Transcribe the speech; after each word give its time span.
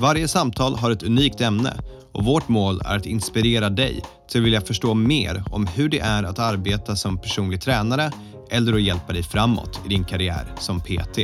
Varje 0.00 0.28
samtal 0.28 0.76
har 0.76 0.90
ett 0.90 1.02
unikt 1.02 1.40
ämne 1.40 1.76
och 2.12 2.24
vårt 2.24 2.48
mål 2.48 2.80
är 2.84 2.96
att 2.96 3.06
inspirera 3.06 3.70
dig 3.70 4.04
till 4.28 4.40
att 4.40 4.46
vilja 4.46 4.60
förstå 4.60 4.94
mer 4.94 5.44
om 5.50 5.66
hur 5.66 5.88
det 5.88 5.98
är 5.98 6.22
att 6.22 6.38
arbeta 6.38 6.96
som 6.96 7.18
personlig 7.18 7.60
tränare 7.60 8.10
eller 8.50 8.72
att 8.72 8.82
hjälpa 8.82 9.12
dig 9.12 9.22
framåt 9.22 9.80
i 9.86 9.88
din 9.88 10.04
karriär 10.04 10.54
som 10.58 10.80
PT. 10.80 11.18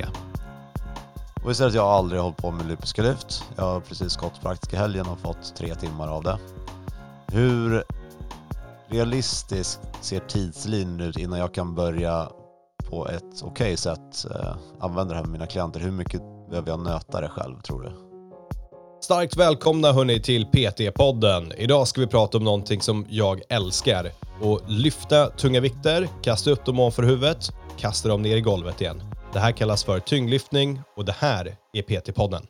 Och 1.44 1.50
att 1.50 1.74
jag 1.74 1.82
har 1.82 1.98
aldrig 1.98 2.20
hållit 2.20 2.36
på 2.36 2.50
med 2.50 2.64
olympiska 2.64 3.02
lyft. 3.02 3.44
Jag 3.56 3.64
har 3.64 3.80
precis 3.80 4.16
gått 4.16 4.40
praktiska 4.42 4.78
helgen 4.78 5.06
och 5.06 5.20
fått 5.20 5.56
tre 5.56 5.74
timmar 5.74 6.08
av 6.08 6.22
det. 6.22 6.38
Hur 7.26 7.84
realistiskt 8.88 9.80
ser 10.00 10.20
tidslinjen 10.20 11.00
ut 11.00 11.18
innan 11.18 11.38
jag 11.38 11.54
kan 11.54 11.74
börja 11.74 12.28
på 12.90 13.08
ett 13.08 13.22
okej 13.22 13.50
okay 13.50 13.76
sätt 13.76 14.26
eh, 14.30 14.54
använda 14.80 15.14
det 15.14 15.16
här 15.16 15.24
med 15.24 15.32
mina 15.32 15.46
klienter? 15.46 15.80
Hur 15.80 15.90
mycket 15.90 16.22
behöver 16.50 16.68
jag 16.68 16.80
nöta 16.80 17.20
det 17.20 17.28
själv 17.28 17.60
tror 17.60 17.82
du? 17.82 18.11
Starkt 19.02 19.36
välkomna 19.36 19.92
hörni 19.92 20.20
till 20.20 20.46
PT-podden. 20.46 21.52
Idag 21.56 21.88
ska 21.88 22.00
vi 22.00 22.06
prata 22.06 22.38
om 22.38 22.44
någonting 22.44 22.80
som 22.80 23.06
jag 23.10 23.40
älskar. 23.48 24.12
Att 24.42 24.70
lyfta 24.70 25.30
tunga 25.30 25.60
vikter, 25.60 26.08
kasta 26.22 26.50
upp 26.50 26.64
dem 26.64 26.78
ovanför 26.80 27.02
huvudet, 27.02 27.50
kasta 27.78 28.08
dem 28.08 28.22
ner 28.22 28.36
i 28.36 28.40
golvet 28.40 28.80
igen. 28.80 29.02
Det 29.32 29.38
här 29.38 29.52
kallas 29.52 29.84
för 29.84 30.00
tyngdlyftning 30.00 30.80
och 30.96 31.04
det 31.04 31.12
här 31.12 31.56
är 31.72 31.82
PT-podden. 31.82 32.46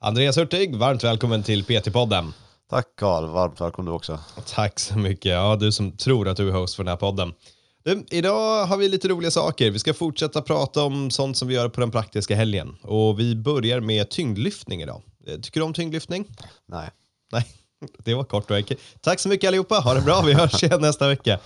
Andreas 0.00 0.36
Hurtig, 0.36 0.76
varmt 0.76 1.04
välkommen 1.04 1.42
till 1.42 1.64
PT-podden. 1.64 2.32
Tack 2.70 2.86
Karl, 2.96 3.26
varmt 3.26 3.60
välkommen 3.60 3.90
du 3.90 3.96
också. 3.96 4.18
Tack 4.46 4.80
så 4.80 4.98
mycket. 4.98 5.32
Ja, 5.32 5.56
du 5.56 5.72
som 5.72 5.96
tror 5.96 6.28
att 6.28 6.36
du 6.36 6.48
är 6.48 6.52
host 6.52 6.74
för 6.74 6.84
den 6.84 6.90
här 6.90 6.96
podden. 6.96 7.34
Du, 7.82 8.06
idag 8.10 8.66
har 8.66 8.76
vi 8.76 8.88
lite 8.88 9.08
roliga 9.08 9.30
saker. 9.30 9.70
Vi 9.70 9.78
ska 9.78 9.94
fortsätta 9.94 10.42
prata 10.42 10.82
om 10.82 11.10
sånt 11.10 11.36
som 11.36 11.48
vi 11.48 11.54
gör 11.54 11.68
på 11.68 11.80
den 11.80 11.90
praktiska 11.90 12.36
helgen. 12.36 12.76
Och 12.82 13.20
vi 13.20 13.36
börjar 13.36 13.80
med 13.80 14.10
tyngdlyftning 14.10 14.82
idag. 14.82 15.02
Eh, 15.26 15.40
tycker 15.40 15.60
du 15.60 15.66
om 15.66 15.72
tyngdlyftning? 15.72 16.24
Nej. 16.66 16.90
Nej, 17.32 17.46
det 17.98 18.14
var 18.14 18.24
kort 18.24 18.50
och 18.50 18.56
enkelt. 18.56 18.80
Tack 19.00 19.20
så 19.20 19.28
mycket 19.28 19.48
allihopa. 19.48 19.74
Ha 19.74 19.94
det 19.94 20.00
bra. 20.00 20.22
Vi 20.26 20.32
hörs 20.32 20.62
igen 20.64 20.80
nästa 20.80 21.08
vecka. 21.08 21.38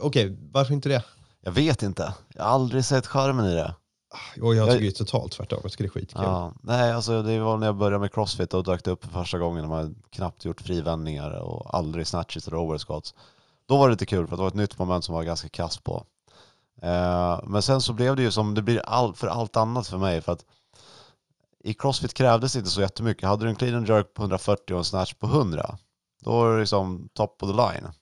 Okej, 0.00 0.36
varför 0.52 0.74
inte 0.74 0.88
det? 0.88 1.02
Jag 1.40 1.52
vet 1.52 1.82
inte. 1.82 2.14
Jag 2.34 2.44
har 2.44 2.50
aldrig 2.50 2.84
sett 2.84 3.06
skärmen 3.06 3.46
i 3.46 3.54
det. 3.54 3.74
Och 4.42 4.54
jag 4.54 4.70
tycker 4.70 4.84
jag... 4.84 4.94
totalt 4.94 5.32
tvärtom. 5.32 5.60
Jag 5.62 5.72
tycker 5.72 5.84
det 5.84 5.88
är 5.88 6.00
skitkul. 6.00 6.22
Ja, 6.24 6.52
nej, 6.62 6.92
alltså 6.92 7.22
det 7.22 7.40
var 7.40 7.56
när 7.56 7.66
jag 7.66 7.76
började 7.76 7.98
med 7.98 8.12
crossfit 8.12 8.54
och 8.54 8.64
dök 8.64 8.84
det 8.84 8.90
upp 8.90 9.04
för 9.04 9.10
första 9.10 9.38
gången. 9.38 9.62
när 9.62 9.68
Man 9.68 10.02
knappt 10.10 10.44
gjort 10.44 10.60
frivändningar 10.60 11.30
och 11.30 11.74
aldrig 11.74 12.06
snatches 12.06 12.46
eller 12.46 12.56
oversquats. 12.56 13.14
Då 13.68 13.76
var 13.76 13.88
det 13.88 13.92
lite 13.92 14.06
kul 14.06 14.26
för 14.26 14.36
det 14.36 14.42
var 14.42 14.48
ett 14.48 14.54
nytt 14.54 14.78
moment 14.78 15.04
som 15.04 15.14
var 15.14 15.22
ganska 15.22 15.48
kass 15.48 15.78
på. 15.78 16.04
Eh, 16.82 17.40
men 17.44 17.62
sen 17.62 17.80
så 17.80 17.92
blev 17.92 18.16
det 18.16 18.22
ju 18.22 18.30
som 18.30 18.54
det 18.54 18.62
blir 18.62 18.78
all, 18.78 19.14
för 19.14 19.26
allt 19.26 19.56
annat 19.56 19.88
för 19.88 19.98
mig. 19.98 20.20
För 20.20 20.32
att 20.32 20.44
i 21.64 21.74
crossfit 21.74 22.14
krävdes 22.14 22.52
det 22.52 22.58
inte 22.58 22.70
så 22.70 22.80
jättemycket. 22.80 23.28
Hade 23.28 23.44
du 23.44 23.48
en 23.48 23.56
clean 23.56 23.74
and 23.74 23.88
jerk 23.88 24.14
på 24.14 24.22
140 24.22 24.72
och 24.74 24.78
en 24.78 24.84
snatch 24.84 25.14
på 25.14 25.26
100, 25.26 25.78
då 26.24 26.30
var 26.30 26.52
det 26.52 26.60
liksom 26.60 27.08
top 27.12 27.42
of 27.42 27.50
the 27.50 27.56
line. 27.56 27.92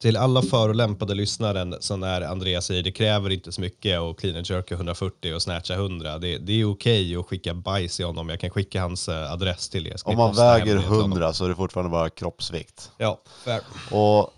Till 0.00 0.16
alla 0.16 0.42
förolämpade 0.42 1.14
lyssnaren 1.14 1.76
så 1.80 1.96
när 1.96 2.20
Andreas 2.20 2.66
säger 2.66 2.82
det 2.82 2.92
kräver 2.92 3.30
inte 3.30 3.52
så 3.52 3.60
mycket 3.60 4.00
och 4.00 4.18
clean 4.18 4.36
and 4.36 4.50
jerka 4.50 4.74
140 4.74 5.34
och 5.34 5.42
snatcha 5.42 5.74
100. 5.74 6.18
Det, 6.18 6.38
det 6.38 6.60
är 6.60 6.64
okej 6.64 7.06
okay 7.06 7.16
att 7.16 7.26
skicka 7.26 7.54
bajs 7.54 8.00
i 8.00 8.02
honom. 8.02 8.28
Jag 8.28 8.40
kan 8.40 8.50
skicka 8.50 8.80
hans 8.80 9.08
eh, 9.08 9.32
adress 9.32 9.68
till 9.68 9.86
er. 9.86 9.96
Om 10.04 10.16
man 10.16 10.34
väger 10.34 10.76
100 10.76 11.32
så 11.32 11.44
är 11.44 11.48
det 11.48 11.54
fortfarande 11.54 11.90
bara 11.90 12.10
kroppsvikt. 12.10 12.90
Ja, 12.98 13.20
fair. 13.44 13.60
Och 13.90 14.30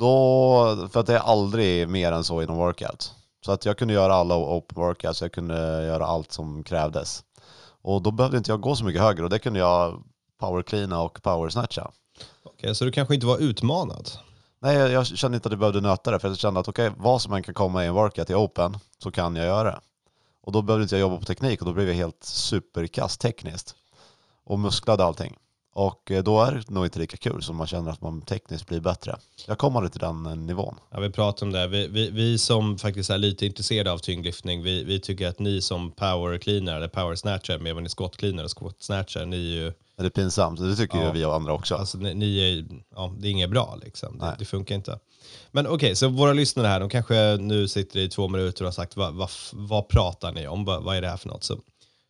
då, 0.00 0.88
för 0.92 1.00
att 1.00 1.06
det 1.06 1.14
är 1.14 1.18
aldrig 1.18 1.88
mer 1.88 2.12
än 2.12 2.24
så 2.24 2.42
inom 2.42 2.56
workout. 2.56 3.14
Så 3.44 3.52
att 3.52 3.64
jag 3.64 3.78
kunde 3.78 3.94
göra 3.94 4.14
alla 4.14 4.36
open 4.36 4.82
workouts, 4.82 5.22
jag 5.22 5.32
kunde 5.32 5.84
göra 5.86 6.06
allt 6.06 6.32
som 6.32 6.64
krävdes. 6.64 7.24
Och 7.82 8.02
då 8.02 8.10
behövde 8.10 8.38
inte 8.38 8.50
jag 8.50 8.60
gå 8.60 8.76
så 8.76 8.84
mycket 8.84 9.02
högre 9.02 9.24
och 9.24 9.30
det 9.30 9.38
kunde 9.38 9.58
jag 9.58 10.02
power 10.40 10.62
cleana 10.62 11.02
och 11.02 11.22
power 11.22 11.48
snatcha. 11.48 11.90
Okej, 12.42 12.54
okay, 12.54 12.74
så 12.74 12.84
du 12.84 12.92
kanske 12.92 13.14
inte 13.14 13.26
var 13.26 13.38
utmanad? 13.38 14.10
Nej, 14.60 14.76
jag, 14.76 14.90
jag 14.90 15.06
kände 15.06 15.36
inte 15.36 15.48
att 15.48 15.52
jag 15.52 15.58
behövde 15.58 15.80
nöta 15.80 16.10
det 16.10 16.18
för 16.18 16.28
jag 16.28 16.38
kände 16.38 16.60
att 16.60 16.68
okej, 16.68 16.88
okay, 16.88 17.02
vad 17.02 17.22
som 17.22 17.32
än 17.32 17.42
kan 17.42 17.54
komma 17.54 17.84
i 17.84 17.86
en 17.86 17.94
workout 17.94 18.30
i 18.30 18.34
open 18.34 18.78
så 18.98 19.10
kan 19.10 19.36
jag 19.36 19.46
göra 19.46 19.70
det. 19.70 19.80
Och 20.42 20.52
då 20.52 20.62
behövde 20.62 20.82
inte 20.82 20.94
jag 20.94 21.00
jobba 21.00 21.16
på 21.16 21.24
teknik 21.24 21.60
och 21.60 21.66
då 21.66 21.72
blev 21.72 21.88
jag 21.88 21.94
helt 21.94 22.24
superkast 22.24 23.20
tekniskt. 23.20 23.74
Och 24.44 24.58
musklade 24.58 25.04
allting. 25.04 25.36
Och 25.72 26.10
eh, 26.10 26.22
då 26.22 26.42
är 26.42 26.52
det 26.52 26.70
nog 26.70 26.86
inte 26.86 26.98
lika 26.98 27.16
kul 27.16 27.42
som 27.42 27.56
man 27.56 27.66
känner 27.66 27.90
att 27.90 28.00
man 28.00 28.22
tekniskt 28.22 28.66
blir 28.66 28.80
bättre. 28.80 29.18
Jag 29.46 29.58
kommer 29.58 29.88
till 29.88 30.00
den 30.00 30.26
eh, 30.26 30.36
nivån. 30.36 30.74
Ja, 30.90 31.00
vi 31.00 31.10
pratar 31.10 31.46
om 31.46 31.52
det. 31.52 31.66
Vi, 31.66 31.86
vi, 31.86 32.10
vi 32.10 32.38
som 32.38 32.78
faktiskt 32.78 33.10
är 33.10 33.18
lite 33.18 33.46
intresserade 33.46 33.92
av 33.92 33.98
tyngdlyftning, 33.98 34.62
vi, 34.62 34.84
vi 34.84 35.00
tycker 35.00 35.28
att 35.28 35.38
ni 35.38 35.62
som 35.62 35.92
power 35.92 36.38
cleaner 36.38 36.76
eller 36.76 36.88
power 36.88 37.14
snatcher, 37.14 37.58
men 37.58 37.66
även 37.66 37.82
ni 37.82 37.88
squat 37.88 38.16
cleaner 38.16 38.44
och 38.44 38.58
squat 38.58 38.76
snatcher, 38.78 39.26
ni 39.26 39.36
är 39.36 39.62
ju... 39.62 39.72
Det 39.96 40.06
är 40.06 40.10
pinsamt, 40.10 40.60
det 40.60 40.76
tycker 40.76 40.98
ja. 40.98 41.06
ju 41.06 41.12
vi 41.12 41.24
och 41.24 41.34
andra 41.34 41.52
också. 41.52 41.74
Alltså, 41.74 41.98
ni, 41.98 42.14
ni 42.14 42.38
är, 42.38 42.64
ja, 42.94 43.14
det 43.18 43.28
är 43.28 43.30
inget 43.30 43.50
bra 43.50 43.78
liksom, 43.82 44.18
det, 44.18 44.36
det, 44.38 44.44
funkar 44.44 44.74
inte. 44.74 44.98
Men 45.50 45.66
okej, 45.66 45.74
okay, 45.74 45.94
så 45.94 46.08
våra 46.08 46.32
lyssnare 46.32 46.66
här, 46.66 46.80
de 46.80 46.88
kanske 46.88 47.36
nu 47.40 47.68
sitter 47.68 48.00
i 48.00 48.08
två 48.08 48.28
minuter 48.28 48.64
och 48.64 48.66
har 48.66 48.72
sagt 48.72 48.96
vad, 48.96 49.14
vad, 49.14 49.30
vad 49.52 49.88
pratar 49.88 50.32
ni 50.32 50.46
om, 50.46 50.64
vad, 50.64 50.82
vad 50.82 50.96
är 50.96 51.00
det 51.00 51.08
här 51.08 51.16
för 51.16 51.28
något? 51.28 51.44
Så 51.44 51.58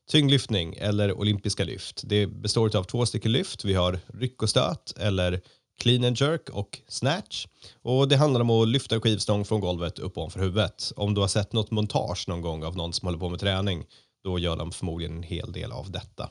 Tyngdlyftning 0.08 0.74
eller 0.74 1.18
olympiska 1.18 1.64
lyft. 1.64 2.02
Det 2.04 2.26
består 2.26 2.76
av 2.76 2.84
två 2.84 3.06
stycken 3.06 3.32
lyft. 3.32 3.64
Vi 3.64 3.74
har 3.74 3.98
ryck 4.14 4.42
och 4.42 4.50
stöt 4.50 4.94
eller 4.98 5.40
clean 5.80 6.04
and 6.04 6.20
jerk 6.20 6.48
och 6.50 6.80
snatch. 6.88 7.46
Och 7.82 8.08
Det 8.08 8.16
handlar 8.16 8.40
om 8.40 8.50
att 8.50 8.68
lyfta 8.68 8.94
en 8.94 9.00
skivstång 9.00 9.44
från 9.44 9.60
golvet 9.60 9.98
upp 9.98 10.18
ovanför 10.18 10.40
huvudet. 10.40 10.92
Om 10.96 11.14
du 11.14 11.20
har 11.20 11.28
sett 11.28 11.52
något 11.52 11.70
montage 11.70 12.28
någon 12.28 12.40
gång 12.40 12.64
av 12.64 12.76
någon 12.76 12.92
som 12.92 13.06
håller 13.06 13.18
på 13.18 13.28
med 13.28 13.40
träning, 13.40 13.84
då 14.24 14.38
gör 14.38 14.56
de 14.56 14.72
förmodligen 14.72 15.16
en 15.16 15.22
hel 15.22 15.52
del 15.52 15.72
av 15.72 15.90
detta. 15.90 16.30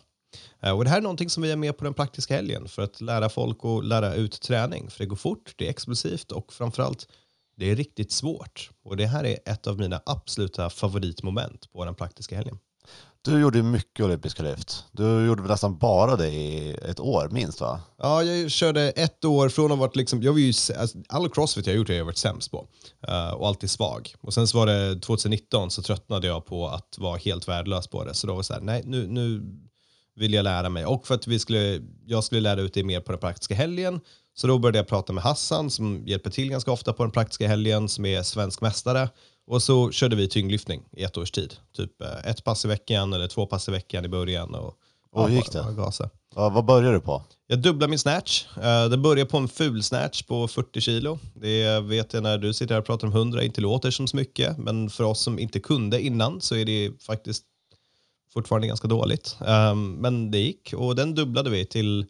Eh, 0.60 0.78
och 0.78 0.84
Det 0.84 0.90
här 0.90 0.98
är 0.98 1.02
någonting 1.02 1.30
som 1.30 1.44
vi 1.44 1.52
är 1.52 1.56
med 1.56 1.78
på 1.78 1.84
den 1.84 1.94
praktiska 1.94 2.36
helgen 2.36 2.68
för 2.68 2.82
att 2.82 3.02
lära 3.02 3.30
folk 3.30 3.58
att 3.66 3.86
lära 3.86 4.14
ut 4.14 4.42
träning. 4.42 4.90
För 4.90 5.00
det 5.00 5.06
går 5.06 5.16
fort, 5.16 5.54
det 5.56 5.66
är 5.66 5.70
explosivt 5.70 6.32
och 6.32 6.54
framförallt 6.54 7.08
det 7.56 7.72
är 7.72 7.76
riktigt 7.76 8.12
svårt. 8.12 8.70
Och 8.84 8.98
Det 8.98 9.06
här 9.06 9.24
är 9.24 9.38
ett 9.46 9.68
av 9.68 9.78
mina 9.80 10.02
absoluta 10.06 10.70
favoritmoment 10.70 11.72
på 11.72 11.86
den 11.86 11.96
praktiska 11.96 12.36
helgen. 12.36 12.60
Du 13.22 13.40
gjorde 13.40 13.64
mycket 13.64 14.06
olympiska 14.06 14.44
lyft. 14.44 14.86
Du 14.92 15.26
gjorde 15.26 15.44
nästan 15.44 15.78
bara 15.78 16.16
det 16.16 16.28
i 16.30 16.78
ett 16.86 17.00
år 17.00 17.30
minst 17.32 17.62
va? 17.62 17.82
Ja, 17.98 18.24
jag 18.24 18.52
körde 18.52 18.82
ett 18.90 19.26
år 19.26 19.50
från 19.50 19.66
att 19.66 19.78
ha 19.78 19.86
varit 19.86 19.96
liksom, 19.96 20.24
jag 20.24 20.32
var 20.32 20.40
ju, 20.40 20.54
alltså, 20.80 20.98
all 21.10 21.30
crossfit 21.30 21.68
jag 21.68 21.74
har 21.74 21.78
gjort 21.78 21.88
har 21.88 21.96
jag 21.96 22.06
varit 22.06 22.18
sämst 22.18 22.52
på. 22.52 22.68
Uh, 23.10 23.34
och 23.34 23.48
alltid 23.48 23.70
svag. 23.70 24.16
Och 24.22 24.34
sen 24.34 24.48
så 24.48 24.58
var 24.58 24.66
det 24.66 25.00
2019 25.00 25.72
så 25.72 25.82
tröttnade 25.82 26.28
jag 26.28 26.46
på 26.46 26.68
att 26.68 26.98
vara 26.98 27.18
helt 27.18 27.48
värdelös 27.48 27.88
på 27.88 28.04
det. 28.04 28.14
Så 28.14 28.28
då 28.28 28.34
var 28.34 28.40
det 28.40 28.44
så 28.44 28.54
här, 28.54 28.62
nej 28.62 28.84
nu, 28.86 29.08
nu 29.08 29.42
vill 30.16 30.34
jag 30.34 30.44
lära 30.44 30.70
mig. 30.70 30.86
Och 30.86 31.08
för 31.08 31.16
att 31.16 31.28
vi 31.28 31.40
skulle, 31.40 31.82
jag 32.06 32.24
skulle 32.24 32.42
lära 32.42 32.62
ut 32.62 32.74
det 32.74 32.84
mer 32.84 33.00
på 33.00 33.12
den 33.12 33.22
praktiska 33.22 33.56
helgen. 33.56 34.00
Så 34.34 34.48
då 34.48 34.58
började 34.58 34.78
jag 34.78 34.88
prata 34.88 35.14
med 35.14 35.24
Hassan 35.24 35.70
som 35.70 36.04
hjälper 36.08 36.30
till 36.30 36.50
ganska 36.50 36.72
ofta 36.72 36.94
på 36.94 37.04
den 37.04 37.12
praktiska 37.12 37.48
helgen 37.48 37.90
som 37.90 38.06
är 38.06 38.24
svensk 38.24 38.62
mästare. 38.62 39.10
Och 39.50 39.64
så 39.64 39.92
körde 39.92 40.16
vi 40.16 40.28
tyngdlyftning 40.28 40.82
i 40.92 41.04
ett 41.04 41.18
års 41.18 41.32
tid. 41.32 41.56
Typ 41.76 42.02
eh, 42.02 42.30
ett 42.30 42.44
pass 42.44 42.66
i 42.66 42.68
veckan 42.68 43.14
eller 43.14 43.28
två 43.28 43.46
pass 43.46 43.68
i 43.68 43.72
veckan 43.72 44.06
i 44.06 44.08
början. 44.08 44.56
Och, 44.56 44.74
och 45.12 45.30
hur 45.30 45.36
gick 45.36 45.52
det? 45.52 45.66
Ja, 46.36 46.50
vad 46.50 46.66
började 46.66 46.96
du 46.96 47.00
på? 47.00 47.24
Jag 47.48 47.60
dubblade 47.60 47.90
min 47.90 48.00
snatch. 48.00 48.46
Uh, 48.58 48.90
det 48.90 48.98
började 48.98 49.30
på 49.30 49.38
en 49.38 49.48
ful 49.48 49.84
snatch 49.84 50.24
på 50.24 50.48
40 50.48 50.82
kilo. 50.82 51.20
Det 51.34 51.80
vet 51.80 52.14
jag 52.14 52.24
när 52.24 52.38
du 52.38 52.54
sitter 52.54 52.76
här 52.76 52.82
och 52.82 52.86
pratar 52.86 53.08
om 53.08 53.14
100 53.14 53.44
inte 53.44 53.62
låter 53.62 53.92
som 53.92 54.08
så 54.08 54.16
mycket. 54.16 54.58
Men 54.58 54.90
för 54.90 55.04
oss 55.04 55.22
som 55.22 55.40
inte 55.40 55.60
kunde 55.60 56.02
innan 56.02 56.42
så 56.42 56.56
är 56.56 56.66
det 56.66 56.92
faktiskt 57.02 57.44
fortfarande 58.34 58.68
ganska 58.68 58.88
dåligt. 58.88 59.38
Um, 59.40 59.94
men 59.94 60.32
det 60.32 60.40
gick 60.40 60.74
och 60.74 60.96
den 60.96 61.16
dubblade 61.16 61.50
vi 61.50 61.66
till 61.66 62.06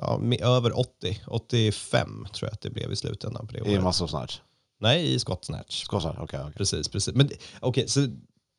ja, 0.00 0.20
över 0.40 0.78
80. 0.78 1.20
85 1.26 2.26
tror 2.32 2.48
jag 2.48 2.54
att 2.54 2.60
det 2.60 2.70
blev 2.70 2.92
i 2.92 2.96
slutändan 2.96 3.46
på 3.46 3.52
det 3.52 3.60
året. 3.60 3.72
I 3.72 3.78
massor 3.78 4.06
snatch? 4.06 4.38
Nej, 4.80 5.14
i 5.14 5.18
Scott 5.18 5.44
Snatch. 5.44 5.84
Okej. 5.88 6.10
Okay, 6.10 6.40
okay. 6.40 6.52
Precis, 6.52 6.88
precis. 6.88 7.14
Men 7.14 7.30
okej, 7.60 7.88
så 7.88 8.06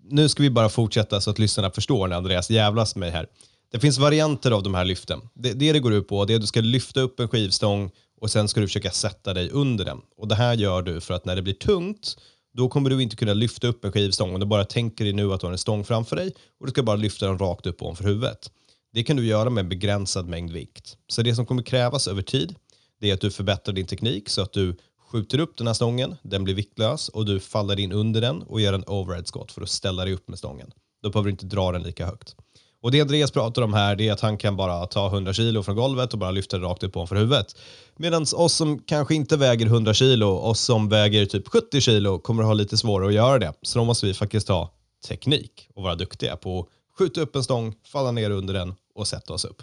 nu 0.09 0.29
ska 0.29 0.43
vi 0.43 0.49
bara 0.49 0.69
fortsätta 0.69 1.21
så 1.21 1.29
att 1.29 1.39
lyssnarna 1.39 1.71
förstår 1.71 2.07
när 2.07 2.15
Andreas 2.15 2.49
jävlas 2.49 2.95
med 2.95 2.99
mig 2.99 3.09
här. 3.09 3.27
Det 3.71 3.79
finns 3.79 3.97
varianter 3.97 4.51
av 4.51 4.63
de 4.63 4.73
här 4.75 4.85
lyften. 4.85 5.21
Det, 5.33 5.53
det 5.53 5.73
det 5.73 5.79
går 5.79 5.93
ut 5.93 6.07
på 6.07 6.25
det 6.25 6.33
är 6.33 6.35
att 6.35 6.41
du 6.41 6.47
ska 6.47 6.61
lyfta 6.61 7.01
upp 7.01 7.19
en 7.19 7.27
skivstång 7.27 7.91
och 8.21 8.31
sen 8.31 8.47
ska 8.47 8.61
du 8.61 8.67
försöka 8.67 8.91
sätta 8.91 9.33
dig 9.33 9.49
under 9.49 9.85
den. 9.85 10.01
Och 10.17 10.27
det 10.27 10.35
här 10.35 10.53
gör 10.53 10.81
du 10.81 11.01
för 11.01 11.13
att 11.13 11.25
när 11.25 11.35
det 11.35 11.41
blir 11.41 11.53
tungt 11.53 12.17
då 12.53 12.69
kommer 12.69 12.89
du 12.89 13.03
inte 13.03 13.15
kunna 13.15 13.33
lyfta 13.33 13.67
upp 13.67 13.85
en 13.85 13.91
skivstång. 13.91 14.33
Om 14.33 14.39
du 14.39 14.45
bara 14.45 14.65
tänker 14.65 15.03
dig 15.03 15.13
nu 15.13 15.33
att 15.33 15.39
du 15.39 15.45
har 15.47 15.51
en 15.51 15.57
stång 15.57 15.83
framför 15.83 16.15
dig 16.15 16.33
och 16.59 16.65
du 16.65 16.71
ska 16.71 16.83
bara 16.83 16.95
lyfta 16.95 17.25
den 17.27 17.39
rakt 17.39 17.65
upp 17.65 17.81
ovanför 17.81 18.03
huvudet. 18.03 18.51
Det 18.93 19.03
kan 19.03 19.17
du 19.17 19.25
göra 19.25 19.49
med 19.49 19.61
en 19.61 19.69
begränsad 19.69 20.27
mängd 20.27 20.51
vikt. 20.51 20.97
Så 21.07 21.21
det 21.21 21.35
som 21.35 21.45
kommer 21.45 21.63
krävas 21.63 22.07
över 22.07 22.21
tid, 22.21 22.55
det 23.01 23.09
är 23.09 23.13
att 23.13 23.21
du 23.21 23.31
förbättrar 23.31 23.73
din 23.73 23.85
teknik 23.85 24.29
så 24.29 24.41
att 24.41 24.53
du 24.53 24.77
skjuter 25.11 25.39
upp 25.39 25.57
den 25.57 25.67
här 25.67 25.73
stången, 25.73 26.15
den 26.21 26.43
blir 26.43 26.53
viktlös 26.55 27.09
och 27.09 27.25
du 27.25 27.39
faller 27.39 27.79
in 27.79 27.91
under 27.91 28.21
den 28.21 28.41
och 28.41 28.61
gör 28.61 28.73
en 28.73 28.83
overhead 28.87 29.23
squat 29.33 29.51
för 29.51 29.61
att 29.61 29.69
ställa 29.69 30.05
dig 30.05 30.13
upp 30.13 30.27
med 30.27 30.39
stången. 30.39 30.71
Då 31.03 31.09
behöver 31.09 31.25
du 31.25 31.31
inte 31.31 31.45
dra 31.45 31.71
den 31.71 31.83
lika 31.83 32.05
högt. 32.05 32.35
Och 32.81 32.91
det 32.91 33.01
Andreas 33.01 33.31
pratar 33.31 33.61
om 33.61 33.73
här 33.73 33.95
det 33.95 34.07
är 34.07 34.13
att 34.13 34.21
han 34.21 34.37
kan 34.37 34.57
bara 34.57 34.85
ta 34.85 35.07
100 35.07 35.33
kilo 35.33 35.63
från 35.63 35.75
golvet 35.75 36.13
och 36.13 36.19
bara 36.19 36.31
lyfta 36.31 36.57
det 36.57 36.65
rakt 36.65 36.83
upp 36.83 36.93
på 36.93 37.07
för 37.07 37.15
huvudet. 37.15 37.55
Medan 37.97 38.25
oss 38.35 38.53
som 38.53 38.79
kanske 38.79 39.15
inte 39.15 39.37
väger 39.37 39.65
100 39.65 39.93
kilo, 39.93 40.27
oss 40.27 40.59
som 40.59 40.89
väger 40.89 41.25
typ 41.25 41.47
70 41.47 41.81
kilo 41.81 42.19
kommer 42.19 42.43
ha 42.43 42.53
lite 42.53 42.77
svårare 42.77 43.07
att 43.07 43.13
göra 43.13 43.39
det. 43.39 43.53
Så 43.61 43.79
då 43.79 43.85
måste 43.85 44.05
vi 44.05 44.13
faktiskt 44.13 44.47
ha 44.47 44.71
teknik 45.07 45.69
och 45.75 45.83
vara 45.83 45.95
duktiga 45.95 46.35
på 46.35 46.59
att 46.59 46.67
skjuta 46.97 47.21
upp 47.21 47.35
en 47.35 47.43
stång, 47.43 47.75
falla 47.85 48.11
ner 48.11 48.29
under 48.29 48.53
den 48.53 48.73
och 48.95 49.07
sätta 49.07 49.33
oss 49.33 49.45
upp. 49.45 49.61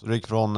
Så 0.00 0.06
du 0.06 0.14
gick 0.14 0.26
från 0.26 0.54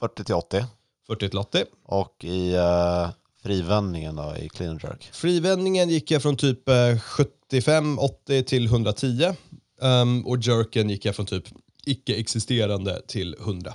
40 0.00 0.24
till 0.24 0.34
80? 0.34 0.64
40 1.06 1.28
till 1.28 1.38
80. 1.38 1.64
Och 1.84 2.24
i 2.24 2.56
uh, 2.56 3.10
frivändningen 3.42 4.16
då, 4.16 4.36
i 4.36 4.48
clean 4.48 4.80
jerk? 4.82 5.08
Frivändningen 5.12 5.88
gick 5.88 6.10
jag 6.10 6.22
från 6.22 6.36
typ 6.36 6.68
75-80 6.68 8.42
till 8.42 8.66
110. 8.66 9.34
Um, 9.80 10.26
och 10.26 10.38
jerken 10.38 10.90
gick 10.90 11.04
jag 11.04 11.16
från 11.16 11.26
typ 11.26 11.44
icke-existerande 11.84 13.02
till 13.06 13.36
100. 13.40 13.72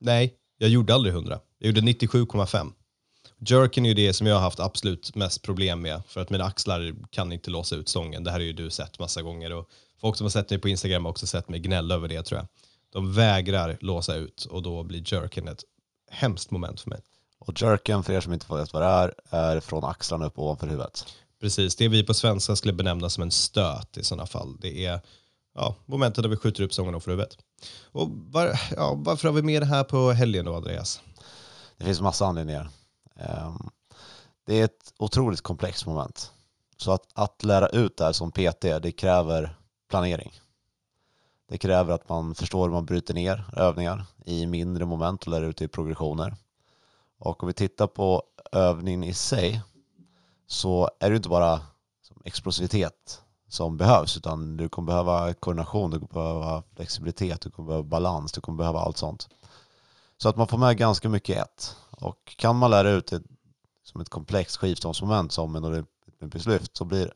Nej, 0.00 0.34
jag 0.58 0.70
gjorde 0.70 0.94
aldrig 0.94 1.14
100. 1.14 1.40
Jag 1.58 1.66
gjorde 1.66 1.80
97,5. 1.80 2.72
Jerken 3.38 3.84
är 3.84 3.88
ju 3.88 3.94
det 3.94 4.12
som 4.12 4.26
jag 4.26 4.34
har 4.34 4.42
haft 4.42 4.60
absolut 4.60 5.14
mest 5.14 5.42
problem 5.42 5.82
med 5.82 6.02
för 6.06 6.20
att 6.20 6.30
mina 6.30 6.44
axlar 6.44 6.94
kan 7.10 7.32
inte 7.32 7.50
låsa 7.50 7.76
ut 7.76 7.88
stången. 7.88 8.24
Det 8.24 8.30
här 8.30 8.38
har 8.38 8.44
ju 8.44 8.52
du 8.52 8.70
sett 8.70 8.98
massa 8.98 9.22
gånger 9.22 9.52
och 9.52 9.70
folk 10.00 10.16
som 10.16 10.24
har 10.24 10.30
sett 10.30 10.50
mig 10.50 10.58
på 10.58 10.68
Instagram 10.68 11.04
har 11.04 11.10
också 11.10 11.26
sett 11.26 11.48
mig 11.48 11.60
gnälla 11.60 11.94
över 11.94 12.08
det 12.08 12.22
tror 12.22 12.38
jag. 12.38 12.48
De 12.92 13.12
vägrar 13.12 13.78
låsa 13.80 14.14
ut 14.14 14.44
och 14.44 14.62
då 14.62 14.82
blir 14.82 15.12
jerken 15.14 15.48
ett 15.48 15.64
hemskt 16.10 16.50
moment 16.50 16.80
för 16.80 16.90
mig. 16.90 17.00
Och 17.40 17.62
jerken, 17.62 18.02
för 18.02 18.12
er 18.12 18.20
som 18.20 18.32
inte 18.32 18.54
vet 18.54 18.72
vad 18.72 18.82
det 18.82 18.88
är, 18.88 19.14
är 19.30 19.60
från 19.60 19.84
axlarna 19.84 20.26
upp 20.26 20.38
ovanför 20.38 20.66
huvudet. 20.66 21.06
Precis, 21.40 21.76
det 21.76 21.88
vi 21.88 22.06
på 22.06 22.14
svenska 22.14 22.56
skulle 22.56 22.72
benämna 22.72 23.10
som 23.10 23.22
en 23.22 23.30
stöt 23.30 23.96
i 23.96 24.04
sådana 24.04 24.26
fall. 24.26 24.56
Det 24.60 24.86
är 24.86 25.00
ja, 25.54 25.74
momentet 25.86 26.22
där 26.22 26.28
vi 26.28 26.36
skjuter 26.36 26.62
upp 26.62 26.72
stången 26.72 26.94
ovanför 26.94 27.10
huvudet. 27.10 27.38
Och 27.84 28.08
var, 28.10 28.60
ja, 28.76 28.94
varför 28.96 29.28
har 29.28 29.34
vi 29.34 29.42
med 29.42 29.62
det 29.62 29.66
här 29.66 29.84
på 29.84 30.10
helgen 30.10 30.44
då, 30.44 30.56
Andreas? 30.56 31.00
Det 31.76 31.84
finns 31.84 32.00
massa 32.00 32.26
anledningar. 32.26 32.68
Um, 33.14 33.70
det 34.46 34.60
är 34.60 34.64
ett 34.64 34.94
otroligt 34.98 35.40
komplext 35.40 35.86
moment. 35.86 36.32
Så 36.76 36.92
att, 36.92 37.06
att 37.14 37.44
lära 37.44 37.68
ut 37.68 37.96
det 37.96 38.04
här 38.04 38.12
som 38.12 38.32
PT, 38.32 38.60
det 38.60 38.92
kräver 38.92 39.56
planering. 39.90 40.40
Det 41.48 41.58
kräver 41.58 41.94
att 41.94 42.08
man 42.08 42.34
förstår 42.34 42.64
hur 42.64 42.74
man 42.74 42.84
bryter 42.84 43.14
ner 43.14 43.44
övningar 43.56 44.04
i 44.24 44.46
mindre 44.46 44.86
moment 44.86 45.22
och 45.22 45.28
lär 45.28 45.42
ut 45.42 45.56
det 45.56 45.64
i 45.64 45.68
progressioner. 45.68 46.34
Och 47.20 47.42
om 47.42 47.46
vi 47.46 47.52
tittar 47.52 47.86
på 47.86 48.22
övningen 48.52 49.04
i 49.04 49.14
sig 49.14 49.62
så 50.46 50.90
är 51.00 51.10
det 51.10 51.16
inte 51.16 51.28
bara 51.28 51.60
explosivitet 52.24 53.22
som 53.48 53.76
behövs 53.76 54.16
utan 54.16 54.56
du 54.56 54.68
kommer 54.68 54.86
behöva 54.86 55.34
koordination, 55.34 55.90
du 55.90 55.98
kommer 55.98 56.12
behöva 56.12 56.62
flexibilitet, 56.76 57.40
du 57.40 57.50
kommer 57.50 57.66
behöva 57.66 57.88
balans, 57.88 58.32
du 58.32 58.40
kommer 58.40 58.58
behöva 58.58 58.80
allt 58.80 58.96
sånt. 58.96 59.28
Så 60.16 60.28
att 60.28 60.36
man 60.36 60.48
får 60.48 60.58
med 60.58 60.76
ganska 60.76 61.08
mycket 61.08 61.38
ett. 61.38 61.76
Och 61.90 62.36
kan 62.36 62.56
man 62.56 62.70
lära 62.70 62.90
ut 62.90 63.06
det 63.06 63.22
som 63.84 64.00
ett 64.00 64.08
komplext 64.08 64.56
skivstångsmoment 64.56 65.32
som 65.32 65.56
en 65.56 65.64
olympisk 65.64 66.46
lyft 66.46 66.76
så 66.76 66.84
blir 66.84 67.12